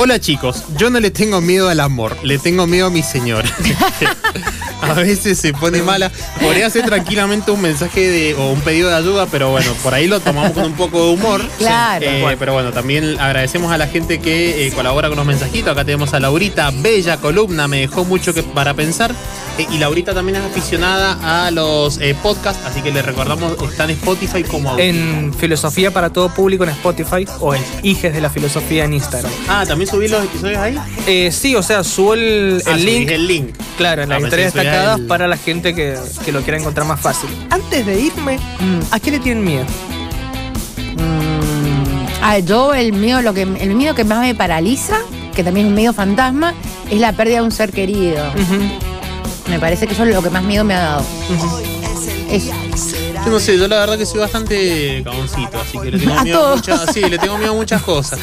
Hola 0.00 0.20
chicos, 0.20 0.62
yo 0.76 0.90
no 0.90 1.00
le 1.00 1.10
tengo 1.10 1.40
miedo 1.40 1.68
al 1.68 1.80
amor, 1.80 2.16
le 2.22 2.38
tengo 2.38 2.68
miedo 2.68 2.86
a 2.86 2.90
mi 2.90 3.02
señora. 3.02 3.48
a 4.80 4.92
veces 4.92 5.38
se 5.38 5.52
pone 5.52 5.82
mala. 5.82 6.12
Podría 6.40 6.70
ser 6.70 6.84
tranquilamente 6.84 7.50
un 7.50 7.60
mensaje 7.60 8.08
de, 8.08 8.34
o 8.36 8.52
un 8.52 8.60
pedido 8.60 8.90
de 8.90 8.94
ayuda, 8.94 9.26
pero 9.26 9.50
bueno, 9.50 9.72
por 9.82 9.94
ahí 9.94 10.06
lo 10.06 10.20
tomamos 10.20 10.52
con 10.52 10.66
un 10.66 10.74
poco 10.74 11.04
de 11.04 11.14
humor. 11.14 11.42
Claro. 11.58 12.06
Eh, 12.06 12.36
pero 12.38 12.52
bueno, 12.52 12.70
también 12.70 13.18
agradecemos 13.18 13.72
a 13.72 13.76
la 13.76 13.88
gente 13.88 14.20
que 14.20 14.68
eh, 14.68 14.70
colabora 14.70 15.08
con 15.08 15.16
los 15.16 15.26
mensajitos. 15.26 15.72
Acá 15.72 15.84
tenemos 15.84 16.14
a 16.14 16.20
Laurita, 16.20 16.70
bella 16.70 17.16
columna, 17.16 17.66
me 17.66 17.80
dejó 17.80 18.04
mucho 18.04 18.32
que, 18.32 18.44
para 18.44 18.74
pensar. 18.74 19.12
Eh, 19.58 19.66
y 19.72 19.78
Laurita 19.78 20.14
también 20.14 20.36
es 20.36 20.44
aficionada 20.44 21.46
a 21.46 21.50
los 21.50 21.98
eh, 21.98 22.14
podcasts, 22.22 22.64
así 22.64 22.80
que 22.80 22.92
le 22.92 23.02
recordamos, 23.02 23.52
está 23.70 23.84
en 23.84 23.90
Spotify 23.90 24.44
como 24.44 24.70
audio. 24.70 24.84
En 24.84 25.34
Filosofía 25.34 25.90
para 25.92 26.10
todo 26.10 26.28
público 26.32 26.62
en 26.64 26.70
Spotify 26.70 27.26
o 27.40 27.54
en 27.54 27.62
Hijes 27.82 28.12
de 28.14 28.20
la 28.20 28.30
Filosofía 28.30 28.84
en 28.84 28.94
Instagram. 28.94 29.30
Ah, 29.48 29.64
¿también 29.66 29.90
subí 29.90 30.06
los 30.08 30.24
episodios 30.24 30.58
ahí? 30.58 30.78
Eh, 31.06 31.30
sí, 31.32 31.56
o 31.56 31.62
sea, 31.62 31.82
subo 31.82 32.14
el, 32.14 32.62
Ah, 32.66 32.70
el 32.72 32.84
link. 32.84 33.10
El 33.10 33.26
link. 33.26 33.56
Claro, 33.76 34.02
en 34.02 34.12
Ah, 34.12 34.14
las 34.14 34.24
historias 34.24 34.54
destacadas 34.54 35.00
el- 35.00 35.06
para 35.06 35.26
la 35.26 35.36
gente 35.36 35.74
que, 35.74 35.96
que 36.24 36.30
lo 36.32 36.40
quiera 36.42 36.58
encontrar 36.58 36.86
más 36.86 37.00
fácil. 37.00 37.28
Antes 37.50 37.84
de 37.84 38.00
irme, 38.00 38.36
Mm. 38.60 38.80
¿a 38.92 39.00
qué 39.00 39.10
le 39.10 39.18
tienen 39.18 39.44
miedo? 39.44 39.64
Ah, 42.22 42.38
yo 42.40 42.74
el 42.74 42.92
miedo, 42.92 43.22
lo 43.22 43.32
que, 43.32 43.42
el 43.42 43.74
miedo 43.74 43.94
que 43.94 44.04
más 44.04 44.20
me 44.20 44.34
paraliza, 44.34 44.98
que 45.34 45.42
también 45.44 45.66
es 45.66 45.70
un 45.70 45.74
miedo 45.76 45.92
fantasma, 45.92 46.52
es 46.90 46.98
la 47.00 47.12
pérdida 47.12 47.36
de 47.36 47.42
un 47.42 47.52
ser 47.52 47.72
querido. 47.72 48.22
Me 49.48 49.58
parece 49.58 49.86
que 49.86 49.94
eso 49.94 50.04
es 50.04 50.14
lo 50.14 50.22
que 50.22 50.30
más 50.30 50.42
miedo 50.42 50.64
me 50.64 50.74
ha 50.74 50.80
dado. 50.80 51.04
Eso. 52.30 52.52
Yo 53.24 53.30
no 53.32 53.40
sé, 53.40 53.58
yo 53.58 53.66
la 53.68 53.78
verdad 53.80 53.98
que 53.98 54.06
soy 54.06 54.20
bastante 54.20 55.02
cagoncito, 55.02 55.58
así 55.60 55.78
que 55.78 55.90
le 55.90 55.98
tengo 55.98 56.14
A 56.18 56.24
miedo 56.24 56.46
a 56.52 56.56
muchas, 56.56 56.92
sí, 56.92 57.00
le 57.00 57.18
tengo 57.18 57.38
miedo 57.38 57.52
a 57.52 57.54
muchas 57.54 57.82
cosas. 57.82 58.18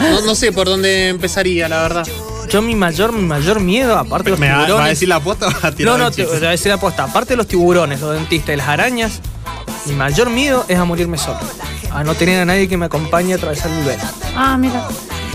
No, 0.00 0.20
no 0.22 0.34
sé 0.34 0.52
por 0.52 0.66
dónde 0.68 1.08
empezaría, 1.08 1.68
la 1.68 1.82
verdad. 1.82 2.06
Yo 2.48 2.62
mi 2.62 2.74
mayor, 2.74 3.12
mi 3.12 3.22
mayor 3.22 3.60
miedo, 3.60 3.98
aparte 3.98 4.24
de 4.24 4.30
los 4.30 4.40
¿Me 4.40 4.48
va, 4.48 4.54
tiburones. 4.64 4.80
va 4.80 4.84
a 4.86 4.88
decir 4.88 5.08
la 5.08 5.20
posta 5.20 5.48
o 5.48 5.50
va 5.50 5.68
a 5.68 5.72
tirar 5.72 5.92
no, 5.92 5.98
no, 5.98 6.06
un 6.06 6.10
te, 6.12 6.22
chiste? 6.22 6.32
te 6.34 6.38
voy 6.38 6.46
a 6.48 6.50
decir 6.52 6.72
la 6.72 6.78
posta. 6.78 7.04
Aparte 7.04 7.30
de 7.30 7.36
los 7.36 7.46
tiburones, 7.46 8.00
los 8.00 8.14
dentistas 8.14 8.54
y 8.54 8.56
las 8.56 8.68
arañas, 8.68 9.20
mi 9.86 9.94
mayor 9.94 10.30
miedo 10.30 10.64
es 10.68 10.78
a 10.78 10.84
morirme 10.84 11.18
solo. 11.18 11.40
A 11.92 12.04
no 12.04 12.14
tener 12.14 12.40
a 12.40 12.44
nadie 12.44 12.68
que 12.68 12.76
me 12.76 12.86
acompañe 12.86 13.34
a 13.34 13.36
atravesar 13.36 13.70
el 13.70 13.84
velo. 13.84 14.02
Ah, 14.34 14.56
mira. 14.56 14.86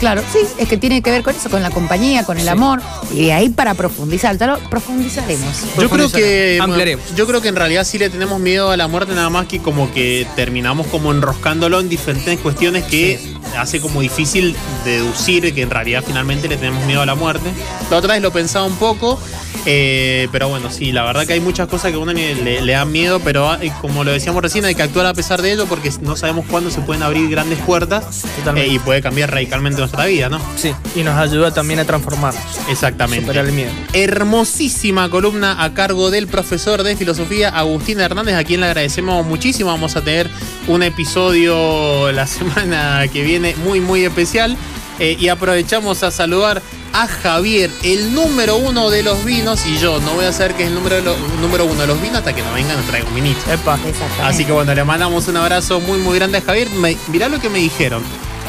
Claro, 0.04 0.22
sí, 0.34 0.40
es 0.58 0.68
que 0.68 0.76
tiene 0.76 1.02
que 1.02 1.12
ver 1.12 1.24
con 1.24 1.34
eso, 1.34 1.50
con 1.50 1.64
la 1.64 1.72
compañía, 1.72 2.26
con 2.26 2.36
el 2.38 2.44
Sí. 2.44 2.50
amor. 2.50 2.82
Y 3.14 3.28
de 3.28 3.32
ahí 3.32 3.48
para 3.48 3.74
profundizar, 3.74 4.38
ya 4.38 4.48
lo 4.48 4.60
profundizaremos. 4.70 5.48
Yo 5.80 5.90
creo 5.90 6.12
que 6.12 6.60
Ampliaremos. 6.62 7.16
yo 7.16 7.26
creo 7.26 7.42
que 7.42 7.48
en 7.48 7.56
realidad 7.56 7.86
sí 7.86 7.98
le 7.98 8.10
tenemos 8.10 8.42
miedo 8.42 8.70
a 8.70 8.76
la 8.76 8.90
muerte 8.90 9.14
nada 9.16 9.30
más 9.30 9.46
que 9.48 9.60
como 9.60 9.94
que 9.94 10.28
terminamos 10.36 10.88
como 10.88 11.14
enroscándolo 11.14 11.80
en 11.80 11.88
diferentes 11.88 12.38
cuestiones 12.40 12.84
que 12.84 13.18
hace 13.58 13.80
como 13.80 14.02
difícil 14.02 14.58
deducir 14.84 15.54
que 15.54 15.62
en 15.62 15.70
realidad 15.70 16.04
finalmente 16.06 16.50
le 16.50 16.58
tenemos 16.58 16.84
miedo 16.86 17.02
a 17.02 17.06
la 17.06 17.16
muerte. 17.16 17.50
La 17.90 17.96
otra 17.96 18.12
vez 18.16 18.22
lo 18.22 18.32
pensaba 18.34 18.66
un 18.66 18.76
poco, 18.76 19.18
eh, 19.66 20.28
pero 20.32 20.50
bueno, 20.50 20.70
sí, 20.72 20.92
la 20.92 21.04
verdad 21.04 21.26
que 21.26 21.34
hay 21.34 21.40
muchas 21.40 21.68
cosas 21.68 21.92
que 21.92 21.96
a 21.98 22.00
uno 22.00 22.14
le, 22.14 22.62
le- 22.62 22.72
dan 22.74 22.92
miedo, 22.92 23.20
pero 23.20 23.50
hay- 23.52 23.70
como 23.82 24.04
lo 24.04 24.12
decíamos 24.12 24.42
recién, 24.42 24.66
hay 24.66 24.76
que 24.76 24.84
actuar 24.84 25.06
a 25.06 25.14
pesar 25.14 25.42
de 25.42 25.54
ello 25.54 25.66
porque 25.68 25.92
no 26.02 26.16
sabemos 26.16 26.46
cuándo 26.50 26.70
se 26.72 26.82
pueden 26.82 27.04
abrir 27.04 27.30
grandes 27.30 27.60
puertas 27.60 28.24
eh, 28.56 28.68
y 28.68 28.80
puede 28.80 29.02
cambiar 29.02 29.32
radicalmente 29.32 29.80
nuestra 29.80 30.06
vida, 30.06 30.30
¿no? 30.30 30.40
Sí, 30.56 30.74
y 30.96 31.04
nos 31.04 31.16
ayuda 31.18 31.54
también 31.54 31.80
a 31.80 31.86
transformarnos. 31.86 32.44
Exactamente. 32.70 33.26
Superar 33.26 33.46
el 33.46 33.52
miedo. 33.54 33.72
hermosísima 33.94 35.10
columna 35.10 35.64
a 35.64 35.74
cargo 35.74 36.10
del 36.12 36.28
profesor 36.28 36.84
de 36.84 36.96
filosofía 36.96 37.50
Agustín 37.50 38.00
Hernández, 38.00 38.36
a 38.36 38.44
quien 38.44 38.62
le 38.62 38.68
agradecemos 38.68 39.26
muchísimo. 39.26 39.70
Vamos 39.70 39.96
a 39.96 40.02
tener 40.02 40.30
un 40.68 40.82
episodio 40.84 42.12
la 42.12 42.26
semana 42.28 43.06
que 43.12 43.24
viene 43.24 43.56
muy, 43.64 43.80
muy 43.80 44.04
especial. 44.06 44.58
Eh, 45.00 45.18
y 45.20 45.28
aprovechamos 45.30 46.04
a 46.04 46.12
saludar 46.12 46.62
a 46.94 47.08
Javier, 47.08 47.72
el 47.84 48.14
número 48.14 48.58
uno 48.58 48.90
de 48.92 49.02
los 49.04 49.26
vinos. 49.26 49.66
Y 49.66 49.78
yo 49.80 50.00
no 50.02 50.14
voy 50.14 50.26
a 50.26 50.32
saber 50.34 50.54
que 50.54 50.64
es 50.64 50.70
el 50.70 50.76
número, 50.76 51.02
lo- 51.02 51.18
número 51.42 51.66
uno 51.66 51.82
de 51.82 51.88
los 51.88 52.00
vinos 52.02 52.18
hasta 52.20 52.34
que 52.34 52.42
no 52.44 52.54
venga 52.54 52.74
y 52.74 52.78
nos 52.78 52.86
traiga 52.86 53.08
un 53.08 53.16
vinito. 53.16 53.40
Así 54.24 54.46
que 54.46 54.52
bueno, 54.52 54.74
le 54.76 54.84
mandamos 54.84 55.28
un 55.28 55.38
abrazo 55.38 55.80
muy, 55.80 55.98
muy 56.00 56.16
grande 56.20 56.38
a 56.38 56.42
Javier. 56.42 56.70
Me- 56.70 56.98
mirá 57.08 57.30
lo 57.30 57.40
que 57.40 57.50
me 57.50 57.60
dijeron. 57.60 58.04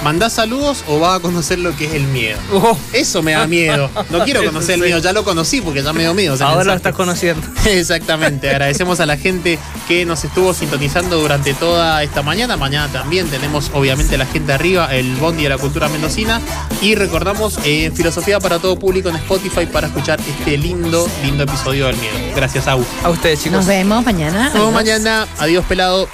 ¿Mandás 0.05 0.35
saludos 0.35 0.85
o 0.87 1.01
vas 1.01 1.17
a 1.17 1.21
conocer 1.21 1.59
lo 1.59 1.75
que 1.75 1.87
es 1.87 1.95
el 1.95 2.03
miedo? 2.09 2.39
Oh, 2.53 2.77
Eso 2.93 3.23
me 3.23 3.33
da 3.33 3.47
miedo. 3.47 3.89
No 4.11 4.23
quiero 4.23 4.45
conocer 4.53 4.75
el 4.75 4.83
miedo, 4.83 4.99
ya 4.99 5.15
lo 5.15 5.25
conocí 5.25 5.63
porque 5.63 5.83
ya 5.83 5.95
me 5.95 6.03
dio 6.03 6.13
miedo. 6.13 6.37
ahora 6.45 6.63
lo 6.63 6.75
estás 6.75 6.95
conociendo. 6.95 7.41
Exactamente. 7.65 8.51
Agradecemos 8.51 9.01
a 9.01 9.07
la 9.07 9.17
gente 9.17 9.59
que 9.89 10.05
nos 10.05 10.23
estuvo 10.23 10.53
sintonizando 10.53 11.19
durante 11.19 11.55
toda 11.55 12.03
esta 12.03 12.21
mañana. 12.21 12.59
Mañana 12.59 12.93
también 12.93 13.29
tenemos, 13.29 13.71
obviamente, 13.73 14.19
la 14.19 14.27
gente 14.27 14.53
arriba, 14.53 14.95
el 14.95 15.17
Bondi 15.17 15.45
de 15.45 15.49
la 15.49 15.57
Cultura 15.57 15.89
Mendocina. 15.89 16.39
Y 16.83 16.97
recordamos 16.97 17.59
eh, 17.65 17.91
Filosofía 17.95 18.41
para 18.41 18.59
todo 18.59 18.79
público 18.79 19.09
en 19.09 19.17
Spotify 19.17 19.65
para 19.65 19.87
escuchar 19.87 20.21
este 20.21 20.59
lindo, 20.59 21.09
lindo 21.23 21.45
episodio 21.45 21.87
del 21.87 21.97
miedo. 21.97 22.15
Gracias, 22.37 22.69
Agus. 22.69 22.87
A 23.03 23.09
ustedes, 23.09 23.39
chicos. 23.43 23.57
Nos 23.57 23.67
vemos 23.67 24.05
mañana. 24.05 24.45
Nos 24.45 24.53
vemos 24.53 24.75
mañana. 24.75 25.27
Adiós, 25.39 25.65
pelado. 25.65 26.07